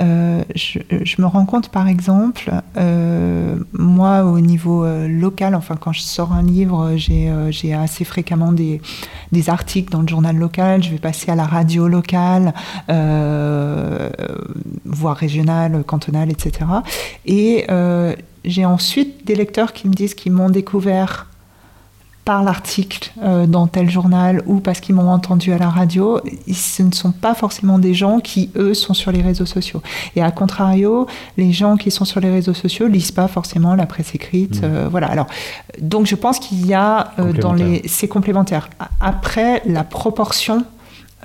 [0.00, 5.92] Euh, je, me rends compte, par exemple, euh, moi, au niveau euh, local, enfin, quand
[5.92, 8.80] je sors un livre, j'ai assez fréquemment des,
[9.48, 12.52] articles dans le journal local, je vais passer à la radio locale,
[14.84, 16.66] voire régionale, cantonale, etc.
[17.26, 17.66] Et
[18.44, 21.26] j'ai ensuite des lecteurs qui me disent qu'ils m'ont découvert
[22.26, 26.20] par l'article euh, dans tel journal ou parce qu'ils m'ont entendu à la radio,
[26.52, 29.80] ce ne sont pas forcément des gens qui, eux, sont sur les réseaux sociaux.
[30.16, 33.86] Et à contrario, les gens qui sont sur les réseaux sociaux lisent pas forcément la
[33.86, 34.60] presse écrite.
[34.60, 34.64] Mmh.
[34.64, 35.06] euh, voilà.
[35.06, 35.28] Alors,
[35.80, 37.82] donc je pense qu'il y a euh, dans les...
[37.86, 38.70] C'est complémentaire.
[39.00, 40.64] Après, la proportion,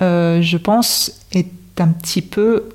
[0.00, 2.68] je pense, est un petit peu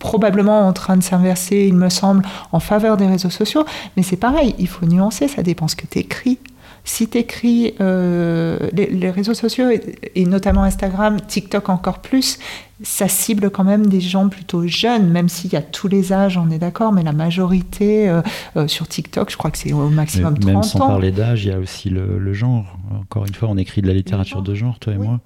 [0.00, 3.64] probablement en train de s'inverser, il me semble, en faveur des réseaux sociaux.
[3.96, 6.38] Mais c'est pareil, il faut nuancer, ça dépend ce que tu écris.
[6.84, 9.80] Si tu écris les, les réseaux sociaux, et,
[10.14, 12.38] et notamment Instagram, TikTok encore plus,
[12.82, 16.36] ça cible quand même des gens plutôt jeunes, même s'il y a tous les âges,
[16.36, 18.20] on est d'accord, mais la majorité euh,
[18.56, 20.86] euh, sur TikTok, je crois que c'est au maximum Mais 30 Même sans ans.
[20.88, 22.76] parler d'âge, il y a aussi le, le genre.
[23.00, 25.06] Encore une fois, on écrit de la littérature de genre, toi et Oui.
[25.06, 25.20] moi.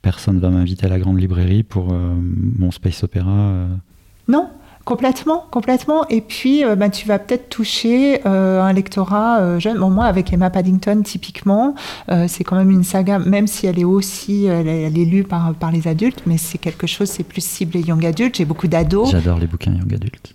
[0.00, 2.14] Personne va m'inviter à la grande librairie pour euh,
[2.58, 3.30] mon space opéra.
[3.30, 3.66] euh.
[4.28, 4.48] Non,
[4.88, 6.08] complètement, complètement.
[6.08, 9.76] Et puis, euh, bah, tu vas peut-être toucher euh, un lectorat euh, jeune.
[9.76, 11.74] Moi, avec Emma Paddington, typiquement,
[12.26, 15.72] c'est quand même une saga, même si elle est aussi, elle est, lue par, par
[15.72, 18.36] les adultes, mais c'est quelque chose, c'est plus ciblé young adulte.
[18.36, 19.10] J'ai beaucoup d'ados.
[19.10, 20.34] J'adore les bouquins young adultes.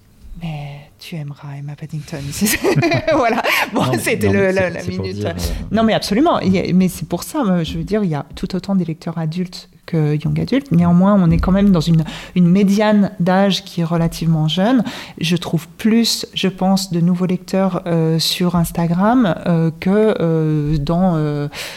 [1.06, 2.22] Tu aimeras Emma Paddington.
[3.18, 3.42] voilà.
[3.74, 5.16] Bon, c'était la, la minute.
[5.16, 5.34] dire, euh,
[5.70, 6.38] Non, mais absolument.
[6.38, 9.18] A- mais c'est pour ça, je veux dire, il y a tout autant des lecteurs
[9.18, 10.72] adultes que young adultes.
[10.72, 14.82] Néanmoins, on est quand même dans une, une médiane d'âge qui est relativement jeune.
[15.20, 21.18] Je trouve plus, je pense, de nouveaux lecteurs euh, sur Instagram euh, que dans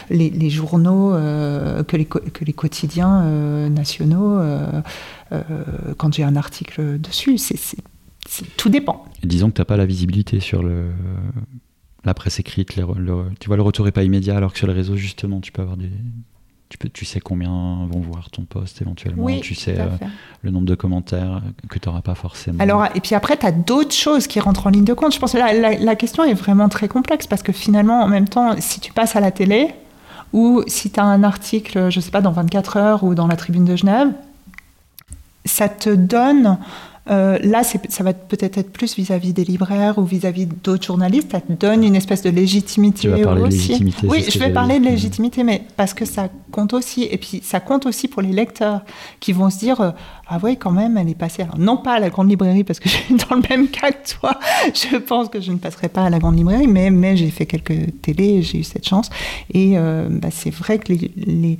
[0.09, 3.23] les, les journaux, que, les, que les quotidiens
[3.69, 4.39] nationaux,
[5.97, 7.37] quand j'ai un article dessus.
[7.37, 7.75] C'est-
[8.57, 9.03] tout dépend.
[9.23, 10.91] Disons que tu n'as pas la visibilité sur le,
[12.05, 12.75] la presse écrite.
[12.75, 12.85] le-
[13.39, 15.61] tu vois, le retour n'est pas immédiat, alors que sur les réseaux, justement, tu peux
[15.61, 15.89] avoir des.
[16.69, 19.23] Tu, peux, tu sais combien vont voir ton post éventuellement.
[19.23, 19.85] Oui, tu sais euh,
[20.41, 22.59] le nombre de commentaires que tu n'auras pas forcément.
[22.61, 25.13] Alors, et puis après, tu as d'autres choses qui rentrent en ligne de compte.
[25.13, 28.09] Je pense que la, la- la question est vraiment très complexe parce que finalement, en
[28.09, 29.69] même temps, si tu passes à la télé
[30.33, 33.37] ou si tu as un article, je sais pas, dans 24 heures ou dans la
[33.37, 34.09] Tribune de Genève,
[35.45, 36.57] ça te donne.
[37.09, 41.31] Euh, là, ça va peut-être être plus vis-à-vis des libraires ou vis-à-vis d'autres journalistes.
[41.31, 43.57] Ça te donne une espèce de légitimité Tu vas parler de aussi.
[43.69, 47.03] légitimité, oui, je vais parler de légitimité, mais parce que ça compte aussi.
[47.09, 48.81] Et puis, ça compte aussi pour les lecteurs
[49.19, 49.91] qui vont se dire euh,
[50.27, 51.43] Ah oui, quand même, elle est passée.
[51.43, 53.91] Alors, non pas à la grande librairie, parce que je suis dans le même cas
[53.91, 54.39] que toi.
[54.73, 57.45] Je pense que je ne passerai pas à la grande librairie, mais, mais j'ai fait
[57.45, 59.09] quelques télés, j'ai eu cette chance.
[59.53, 61.57] Et euh, bah, c'est vrai que les, les-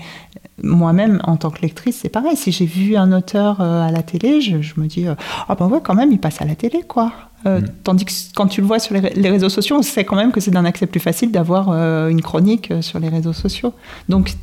[0.64, 2.36] moi-même, en tant que lectrice, c'est pareil.
[2.36, 5.14] Si j'ai vu un auteur euh, à la télé, je, je me dis euh,
[5.48, 7.12] Ah ben ouais, quand même, il passe à la télé, quoi.
[7.46, 7.66] Euh, Mm.
[7.84, 10.16] Tandis que quand tu le vois sur les, ré- les réseaux sociaux, on sait quand
[10.16, 13.32] même que c'est d'un accès plus facile d'avoir euh, une chronique euh, sur les réseaux
[13.34, 13.74] sociaux.
[14.10, 14.34] Donc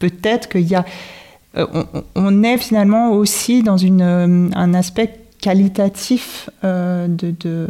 [0.00, 0.84] peut-être qu'il y a,
[1.56, 4.02] euh, on, on est finalement aussi dans une,
[4.54, 7.06] un aspect qualitatif de,
[7.40, 7.68] de,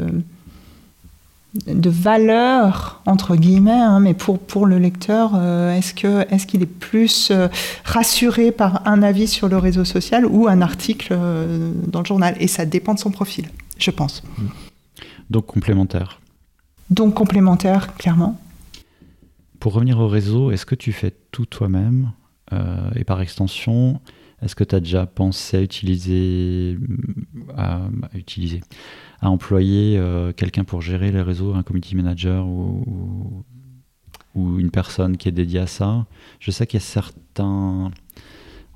[1.66, 6.62] de valeur entre guillemets, hein, mais pour, pour le lecteur, euh, est-ce que est-ce qu'il
[6.62, 7.48] est plus euh,
[7.84, 12.36] rassuré par un avis sur le réseau social ou un article euh, dans le journal?
[12.40, 14.22] Et ça dépend de son profil, je pense.
[15.30, 16.20] Donc complémentaire.
[16.90, 18.40] Donc complémentaire, clairement.
[19.60, 22.12] Pour revenir au réseau, est-ce que tu fais tout toi-même
[22.94, 24.00] Et par extension,
[24.46, 26.78] Est-ce que tu as déjà pensé à utiliser,
[27.56, 27.78] à,
[28.12, 28.60] à utiliser,
[29.20, 33.44] à employer euh, quelqu'un pour gérer les réseaux, un community manager ou,
[34.36, 36.06] ou une personne qui est dédiée à ça?
[36.38, 37.90] Je sais qu'il y a certains,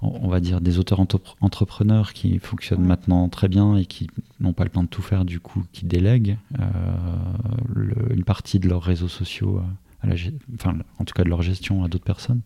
[0.02, 0.98] on va dire, des auteurs
[1.40, 4.08] entrepreneurs qui fonctionnent maintenant très bien et qui
[4.40, 8.68] n'ont pas le temps de tout faire, du coup, qui délèguent euh, une partie de
[8.68, 9.62] leurs réseaux sociaux,
[10.02, 10.16] à la,
[10.56, 12.40] enfin, en tout cas de leur gestion à d'autres personnes.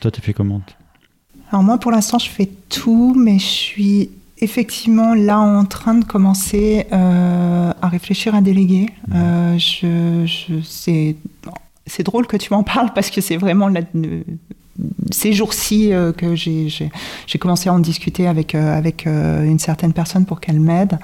[0.00, 0.62] Toi, tu fais comment
[1.50, 6.04] Alors moi, pour l'instant, je fais tout, mais je suis effectivement là en train de
[6.04, 8.88] commencer euh, à réfléchir à déléguer.
[9.08, 9.14] Mmh.
[9.16, 10.60] Euh, je,
[11.86, 13.80] c'est drôle que tu m'en parles parce que c'est vraiment la,
[15.10, 16.90] ces jours-ci euh, que j'ai
[17.40, 20.98] commencé à en discuter avec, avec une certaine personne pour qu'elle m'aide.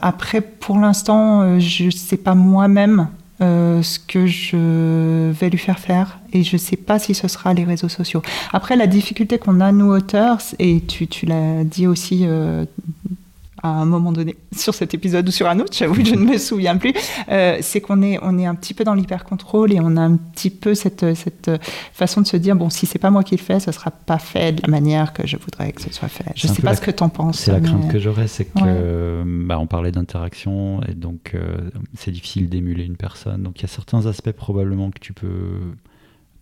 [0.00, 3.08] après, pour l'instant, je ne sais pas moi-même
[3.42, 7.28] euh, ce que je vais lui faire faire et je ne sais pas si ce
[7.28, 8.22] sera les réseaux sociaux.
[8.52, 12.64] Après, la difficulté qu'on a, nous auteurs, et tu, tu l'as dit aussi euh,
[13.66, 16.38] à un moment donné sur cet épisode ou sur un autre, j'avoue, je ne me
[16.38, 16.92] souviens plus,
[17.28, 20.16] euh, c'est qu'on est, on est un petit peu dans l'hyper-contrôle et on a un
[20.16, 21.50] petit peu cette, cette
[21.92, 24.18] façon de se dire, bon, si c'est pas moi qui le fais, ce sera pas
[24.18, 26.24] fait de la manière que je voudrais que ce soit fait.
[26.34, 27.38] Je ne sais pas ce que tu en penses.
[27.38, 32.10] C'est la crainte que j'aurais, c'est que, bah, on parlait d'interaction et donc euh, c'est
[32.10, 33.42] difficile d'émuler une personne.
[33.42, 35.60] Donc il y a certains aspects probablement que tu peux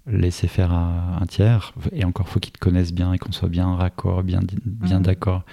[0.07, 1.73] laisser faire à un tiers.
[1.93, 5.45] Et encore, faut qu'ils te connaissent bien et qu'on soit bien raccord, bien, bien d'accord.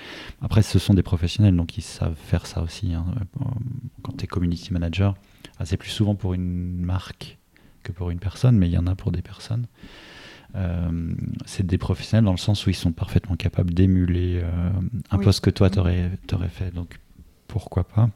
[0.42, 2.94] Après, ce sont des professionnels, donc ils savent faire ça aussi.
[2.94, 3.06] Hein.
[4.02, 5.16] Quand tu es community manager,
[5.60, 7.38] ah, c'est plus souvent pour une marque
[7.84, 9.68] que pour une personne, mais il y en a pour des personnes.
[10.56, 11.14] Euh,
[11.46, 14.70] c'est des professionnels dans le sens où ils sont parfaitement capables d'émuler euh,
[15.10, 16.10] un poste que toi, tu aurais,
[16.50, 16.74] fait.
[16.74, 17.00] Donc,
[17.48, 18.10] pourquoi pas?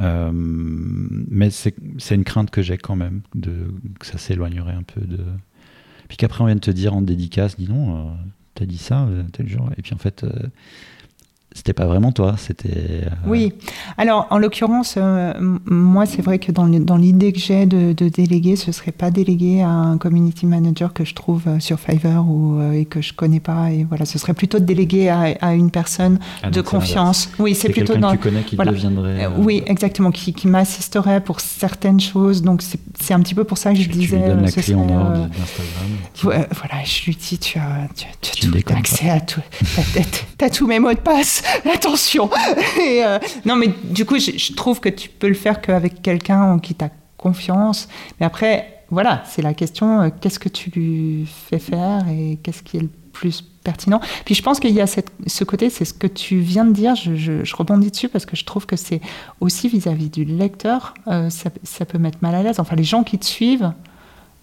[0.00, 1.74] Euh, mais c'est
[2.14, 5.24] une crainte que j'ai quand même, de, que ça s'éloignerait un peu de.
[6.08, 8.10] Puis qu'après on vienne te dire en dédicace, dis non, euh,
[8.54, 9.70] t'as dit ça euh, tel jour.
[9.76, 10.24] Et puis en fait,
[11.58, 12.70] c'était pas vraiment toi, c'était.
[12.72, 13.52] Euh, oui.
[13.96, 15.32] Alors, en l'occurrence, euh,
[15.64, 19.68] moi, c'est vrai que dans l'idée que j'ai de, déléguer, ce serait pas déléguer à
[19.68, 23.72] un community manager que je trouve euh, sur Fiverr ou et que je connais pas.
[23.72, 27.28] Et voilà, ce serait plutôt de déléguer à, une personne ah, de confiance.
[27.40, 28.12] Oui, c'est plutôt dans.
[28.12, 29.26] Que tu connais qui deviendrait.
[29.38, 32.40] Oui, exactement, qui, qui m'assisterait pour certaines choses.
[32.42, 32.62] Donc,
[33.00, 34.16] c'est un petit peu pour ça que je disais.
[34.16, 36.46] Tu lui donnes la clé en or d'Instagram.
[36.52, 39.42] Voilà, je lui dis, tu as, tu, as tout accès à tout.
[40.38, 41.42] Tu as tous mes mots de passe.
[41.74, 42.30] attention.
[42.80, 46.58] Euh, non, mais du coup, je, trouve que tu peux le faire qu'avec quelqu'un en
[46.58, 47.88] qui tu as confiance.
[48.20, 52.62] Mais après, voilà, c'est la question euh, qu'est-ce que tu lui fais faire et qu'est-ce
[52.62, 54.00] qui est le plus pertinent.
[54.24, 56.72] Puis je pense qu'il y a cette, ce côté, c'est ce que tu viens de
[56.72, 59.00] dire, je, rebondis dessus parce que je trouve que c'est
[59.40, 62.60] aussi vis-à-vis du lecteur, euh, ça, peut mettre mal à l'aise.
[62.60, 63.72] Enfin, les gens qui te suivent,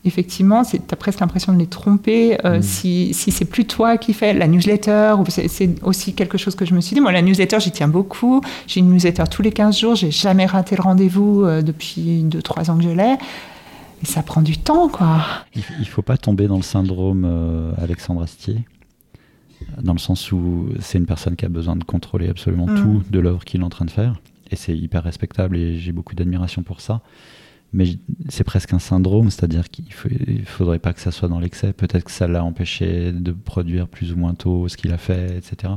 [0.05, 2.61] effectivement, tu as presque l'impression de les tromper euh, mm.
[2.61, 5.15] si, si c'est plus toi qui fais la newsletter.
[5.27, 7.01] C'est aussi quelque chose que je me suis dit.
[7.01, 8.41] Moi, la newsletter, j'y tiens beaucoup.
[8.67, 9.95] J'ai une newsletter tous les 15 jours.
[9.95, 13.15] J'ai jamais raté le rendez-vous euh, depuis 2-3 ans que je l'ai.
[14.03, 15.21] Et ça prend du temps, quoi.
[15.55, 18.59] Il ne faut pas tomber dans le syndrome euh, Alexandre Astier,
[19.81, 22.75] dans le sens où c'est une personne qui a besoin de contrôler absolument mm.
[22.75, 24.21] tout de l'œuvre qu'il est en train de faire.
[24.51, 27.01] Et c'est hyper respectable et j'ai beaucoup d'admiration pour ça
[27.75, 27.85] mais
[28.29, 31.73] c'est presque un syndrome, c'est-à-dire qu'il ne faudrait pas que ça soit dans l'excès.
[31.73, 35.37] Peut-être que ça l'a empêché de produire plus ou moins tôt ce qu'il a fait,
[35.37, 35.73] etc.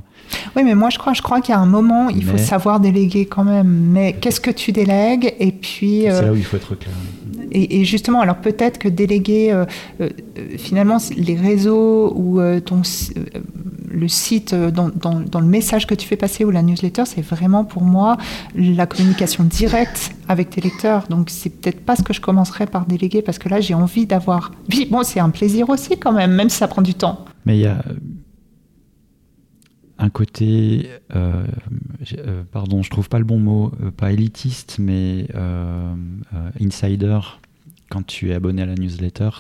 [0.55, 2.79] Oui, mais moi je crois, je crois qu'il y a un moment, il faut savoir
[2.79, 3.69] déléguer quand même.
[3.69, 5.35] Mais qu'est-ce que tu délègues?
[5.41, 6.03] Et puis.
[6.03, 6.95] C'est là où il faut être clair.
[7.51, 9.65] Et, justement, alors peut-être que déléguer euh,
[10.01, 10.11] euh,
[10.59, 12.83] finalement les réseaux ou euh, ton,
[13.91, 17.23] le site, dans, dans, dans, le message que tu fais passer ou la newsletter, c'est
[17.23, 18.17] vraiment pour moi
[18.55, 21.07] la communication directe avec tes lecteurs.
[21.09, 24.07] Donc c'est peut-être pas ce que je commencerai par déléguer parce que là j'ai envie
[24.07, 24.53] d'avoir.
[24.69, 27.25] Puis bon, c'est un plaisir aussi quand même, même si ça prend du temps.
[27.45, 27.83] Mais il y a
[29.99, 31.45] un côté, euh,
[32.19, 35.27] euh, pardon, je trouve pas le bon mot, euh, pas élitiste, mais
[36.61, 37.19] insider.
[37.91, 39.31] Quand tu es abonné à la newsletter,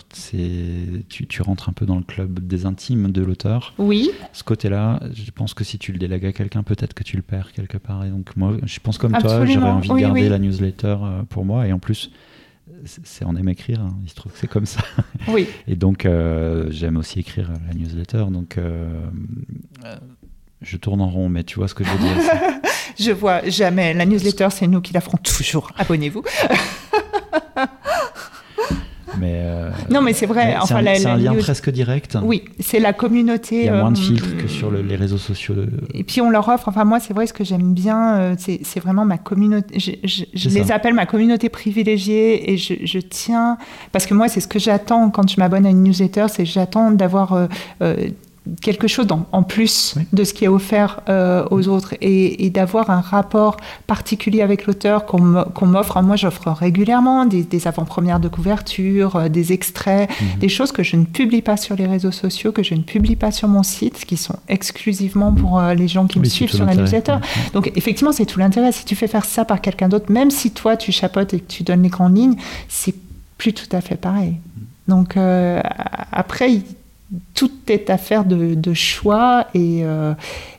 [1.09, 3.75] tu, tu, rentres un peu dans le club des intimes de l'auteur.
[3.79, 4.11] Oui.
[4.33, 7.23] Ce côté-là, je pense que si tu le délègues à quelqu'un, peut-être que tu le
[7.23, 8.05] perds quelque part.
[8.05, 10.97] Et donc moi, je pense comme toi, j'aurais envie de garder la newsletter
[11.29, 11.67] pour moi.
[11.67, 12.11] Et en plus,
[12.85, 13.97] c'est on aime écrire, hein.
[14.05, 14.83] il se trouve que c'est comme ça.
[15.29, 15.47] Oui.
[15.67, 16.09] Et donc
[16.71, 18.25] j'aime aussi écrire la newsletter.
[18.31, 18.57] Donc
[20.63, 22.17] je tourne en rond, mais tu vois ce que je veux dire.
[22.99, 23.95] je vois jamais.
[23.95, 25.71] La newsletter, c'est nous qui la ferons toujours.
[25.77, 26.23] Abonnez-vous.
[29.21, 30.57] mais euh, non, mais c'est vrai.
[30.61, 32.19] Enfin, c'est un, lien presque direct.
[32.23, 33.61] Oui, c'est la communauté.
[33.61, 35.55] Il y a moins de euh, filtres que sur les réseaux sociaux.
[35.95, 36.69] Et puis on leur offre.
[36.69, 39.79] Enfin, moi, c'est vrai, ce que j'aime bien, euh, c'est vraiment ma communauté.
[39.79, 43.59] Je, les appelle ma communauté privilégiée et je, tiens
[43.93, 46.91] parce que moi, c'est ce que j'attends quand je m'abonne à une newsletter, c'est j'attends
[46.91, 47.49] d'avoir
[48.61, 53.01] quelque chose en, plus de ce qui est offert euh, aux autres et, d'avoir un
[53.01, 53.57] rapport
[53.87, 56.01] particulier avec l'auteur qu'on m'offre.
[56.03, 60.39] Moi, j'offre régulièrement des, avant-premières de couverture, euh, des extraits, mhm.
[60.41, 63.16] des choses que je ne publie pas sur les réseaux sociaux, que je ne publie
[63.16, 66.64] pas sur mon site, qui sont exclusivement pour euh, les gens qui me suivent sur
[66.64, 67.16] la newsletter.
[67.53, 68.72] Donc, effectivement, c'est tout l'intérêt.
[68.72, 71.49] Si tu fais faire ça par quelqu'un d'autre, même si toi, tu chapotes et que
[71.51, 72.37] tu donnes l'écran en ligne,
[72.68, 72.95] c'est
[73.37, 74.37] plus tout à fait pareil.
[74.89, 75.16] Donc,
[76.12, 76.62] après,
[77.33, 80.13] tout est affaire de, de choix et, euh,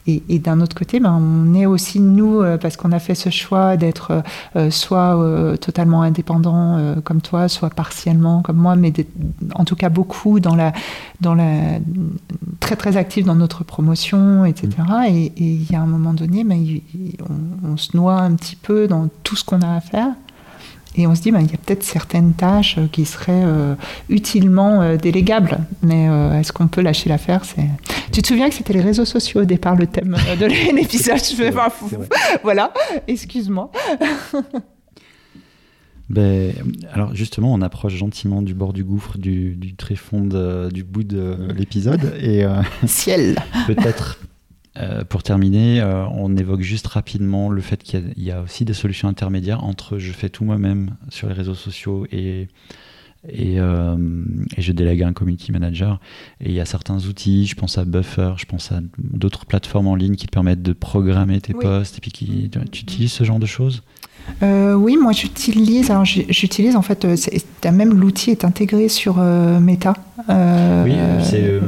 [0.07, 3.13] et, et d'un autre côté, ben, on est aussi nous euh, parce qu'on a fait
[3.13, 4.23] ce choix d'être
[4.55, 8.91] euh, soit totalement indépendant comme toi, soit partiellement comme moi, mais
[9.53, 10.73] en tout cas beaucoup dans la,
[11.21, 11.79] dans la
[12.59, 14.69] très très actif dans notre promotion, etc.
[15.09, 16.65] Et il y a un moment donné, ben,
[17.29, 20.13] on, on se noie un petit peu dans tout ce qu'on a à faire.
[20.99, 23.75] Et on se dit, ben, il y a peut-être certaines tâches euh, qui seraient euh,
[24.09, 27.41] utilement euh, délégables, mais est-ce qu'on peut lâcher l'affaire?
[28.11, 30.45] Tu te souviens que c'était les réseaux sociaux au départ le thème de
[30.75, 31.17] l'épisode?
[31.17, 31.89] Je fais pas fou.
[32.43, 32.73] Voilà,
[33.07, 33.71] excuse-moi.
[36.11, 36.55] Ben,
[36.91, 40.27] alors justement, on approche gentiment du bord du gouffre, du, du tréfonds
[40.71, 42.15] du bout de l'épisode.
[42.19, 42.43] Et
[42.87, 43.35] Ciel
[43.67, 44.17] Peut-être
[44.79, 48.73] euh, pour terminer, euh, on évoque juste rapidement le fait qu'il y, a aussi des
[48.73, 52.47] solutions intermédiaires entre je fais tout moi-même sur les réseaux sociaux et,
[53.27, 53.97] et, euh,
[54.55, 55.99] et, je délègue un community manager.
[56.39, 59.87] Et il y a certains outils, je pense à Buffer, je pense à d'autres plateformes
[59.87, 61.97] en ligne qui te permettent de programmer tes posts.
[61.97, 63.83] Et puis qui, tu utilises ce genre de choses?
[64.41, 65.91] Oui, moi j'utilise,
[66.29, 67.05] j'utilise en fait,
[67.65, 69.95] même l'outil est intégré sur Meta.
[70.29, 71.59] oui, c'est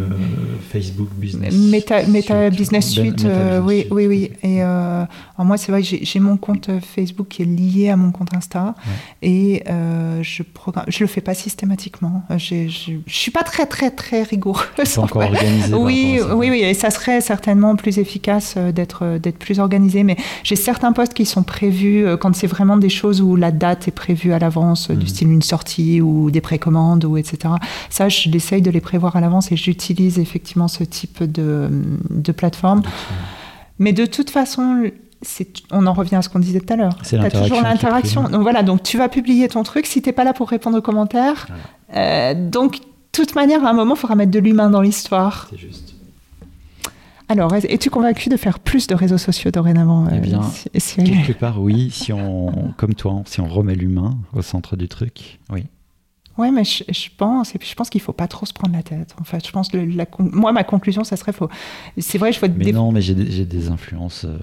[0.72, 4.32] Facebook Business Meta, Meta Business Suite, euh, oui, oui, oui.
[4.42, 5.04] Et euh,
[5.38, 8.76] moi, c'est vrai que j'ai mon compte Facebook qui est lié à mon compte Insta
[9.22, 12.24] et euh, je programme, je le fais pas systématiquement.
[12.38, 14.66] Je, je, suis pas très, très, très rigoureuse.
[14.86, 15.74] C'est encore organisé.
[15.74, 16.60] Oui, oui, oui.
[16.62, 20.04] Et ça serait certainement plus efficace d'être d'être plus organisé.
[20.04, 23.90] Mais j'ai certains postes qui sont prévus quand c'est vraiment des choses où la date
[23.90, 25.08] est prévue à l'avance, du mhm.
[25.08, 27.56] style une sortie ou des précommandes ou etc.
[27.90, 31.70] Ça, j'essaye de les prévoir à l'avance et j'utilise effectivement ce type de,
[32.10, 32.84] de plateforme.
[33.80, 34.92] Mais de toute façon,
[35.72, 36.98] on en revient à ce qu'on disait tout à l'heure.
[37.08, 38.24] Tu as toujours l'interaction.
[38.24, 40.78] Donc voilà, donc tu vas publier ton truc si tu n'es pas là pour répondre
[40.78, 41.48] aux commentaires.
[41.96, 45.48] Euh, donc, de toute manière, à un moment, il faudra mettre de l'humain dans l'histoire.
[45.50, 45.96] C'est juste.
[47.28, 51.62] Alors, es-tu convaincu de faire plus de réseaux sociaux dorénavant Eh bien, euh, quelque part,
[51.62, 51.90] oui.
[51.90, 55.66] Si on, comme toi, si on remet l'humain au centre du truc, oui.
[56.38, 58.84] Oui, mais je, pense, et puis je pense qu'il faut pas trop se prendre la
[58.84, 59.14] tête.
[59.20, 61.50] En fait, je pense que la, moi, ma conclusion, ça serait faux.
[61.98, 62.48] C'est vrai, je faut.
[62.56, 64.38] Mais non, mais j'ai des, influences euh,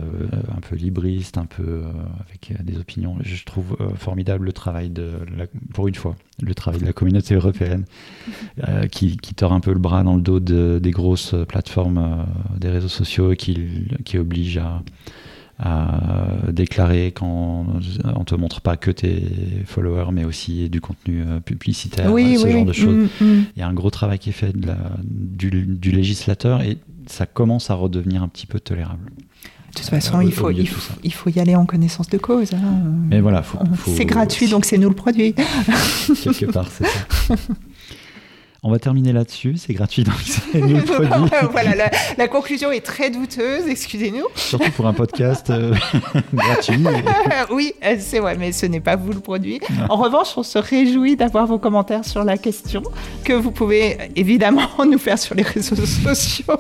[0.55, 1.93] un peu libristes, un peu euh,
[2.29, 3.17] avec euh, des opinions.
[3.23, 5.13] Je trouve formidable le travail de,
[5.73, 7.85] pour une fois, le travail de la communauté européenne,
[8.93, 12.27] qui, qui tord un peu le bras dans le dos de, des grosses plateformes
[12.57, 14.83] des réseaux sociaux et qui, qui oblige à
[15.59, 16.01] à
[16.53, 17.67] déclarer quand
[18.05, 19.23] on te montre pas que tes
[19.67, 23.09] followers, mais aussi du contenu euh, publicitaire, ce genre de choses.
[23.21, 23.45] Mm, mm.
[23.57, 27.27] Il y a un gros travail qui est fait de la, du, législateur et ça
[27.27, 29.11] commence à redevenir un petit peu tolérable.
[29.71, 32.53] De toute façon, il, faut, il, faut, y aller en connaissance de cause.
[32.55, 32.83] Hein.
[33.11, 33.45] Mais voilà,
[33.85, 35.35] c'est gratuit, donc c'est nous le produit.
[36.23, 37.35] Quelque part, c'est ça.
[38.69, 41.31] On va terminer là-dessus, c'est gratuit donc c'est nous le produit.
[41.53, 44.27] voilà, la, conclusion est très douteuse, excusez-nous.
[44.35, 45.75] Surtout pour un podcast euh,
[46.35, 46.85] gratuit.
[47.51, 49.59] oui, euh, c'est vrai, mais ce n'est pas vous le produit.
[49.89, 52.83] En revanche, on se réjouit d'avoir vos commentaires sur la question
[53.25, 56.59] que vous pouvez évidemment nous faire sur les réseaux sociaux.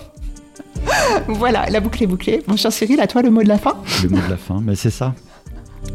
[1.28, 2.42] voilà, la boucle est bouclée.
[2.46, 3.76] Mon cher Cyril, à toi le mot de la fin.
[4.02, 5.14] Le mot de la fin, mais c'est ça.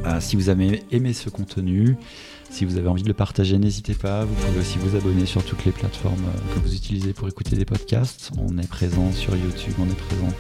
[0.05, 1.95] Euh, si vous avez aimé ce contenu,
[2.54, 4.26] si vous avez envie de le partager, n'hésitez pas.
[4.26, 7.56] Vous pouvez aussi vous abonner sur toutes les plateformes euh, que vous utilisez pour écouter
[7.56, 8.30] des podcasts.
[8.38, 10.32] On est présent sur YouTube, on est présent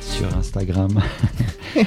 [0.00, 1.00] sur Instagram.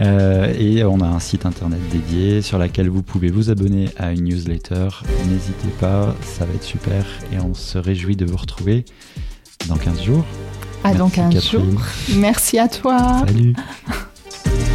[0.00, 4.10] Euh, et on a un site internet dédié sur lequel vous pouvez vous abonner à
[4.12, 4.88] une newsletter.
[5.28, 8.86] N'hésitez pas, ça va être super et on se réjouit de vous retrouver
[9.68, 10.24] dans 15 jours.
[10.82, 11.62] Ah, dans 15 jours.
[12.16, 13.22] Merci à toi.
[13.26, 13.54] Salut.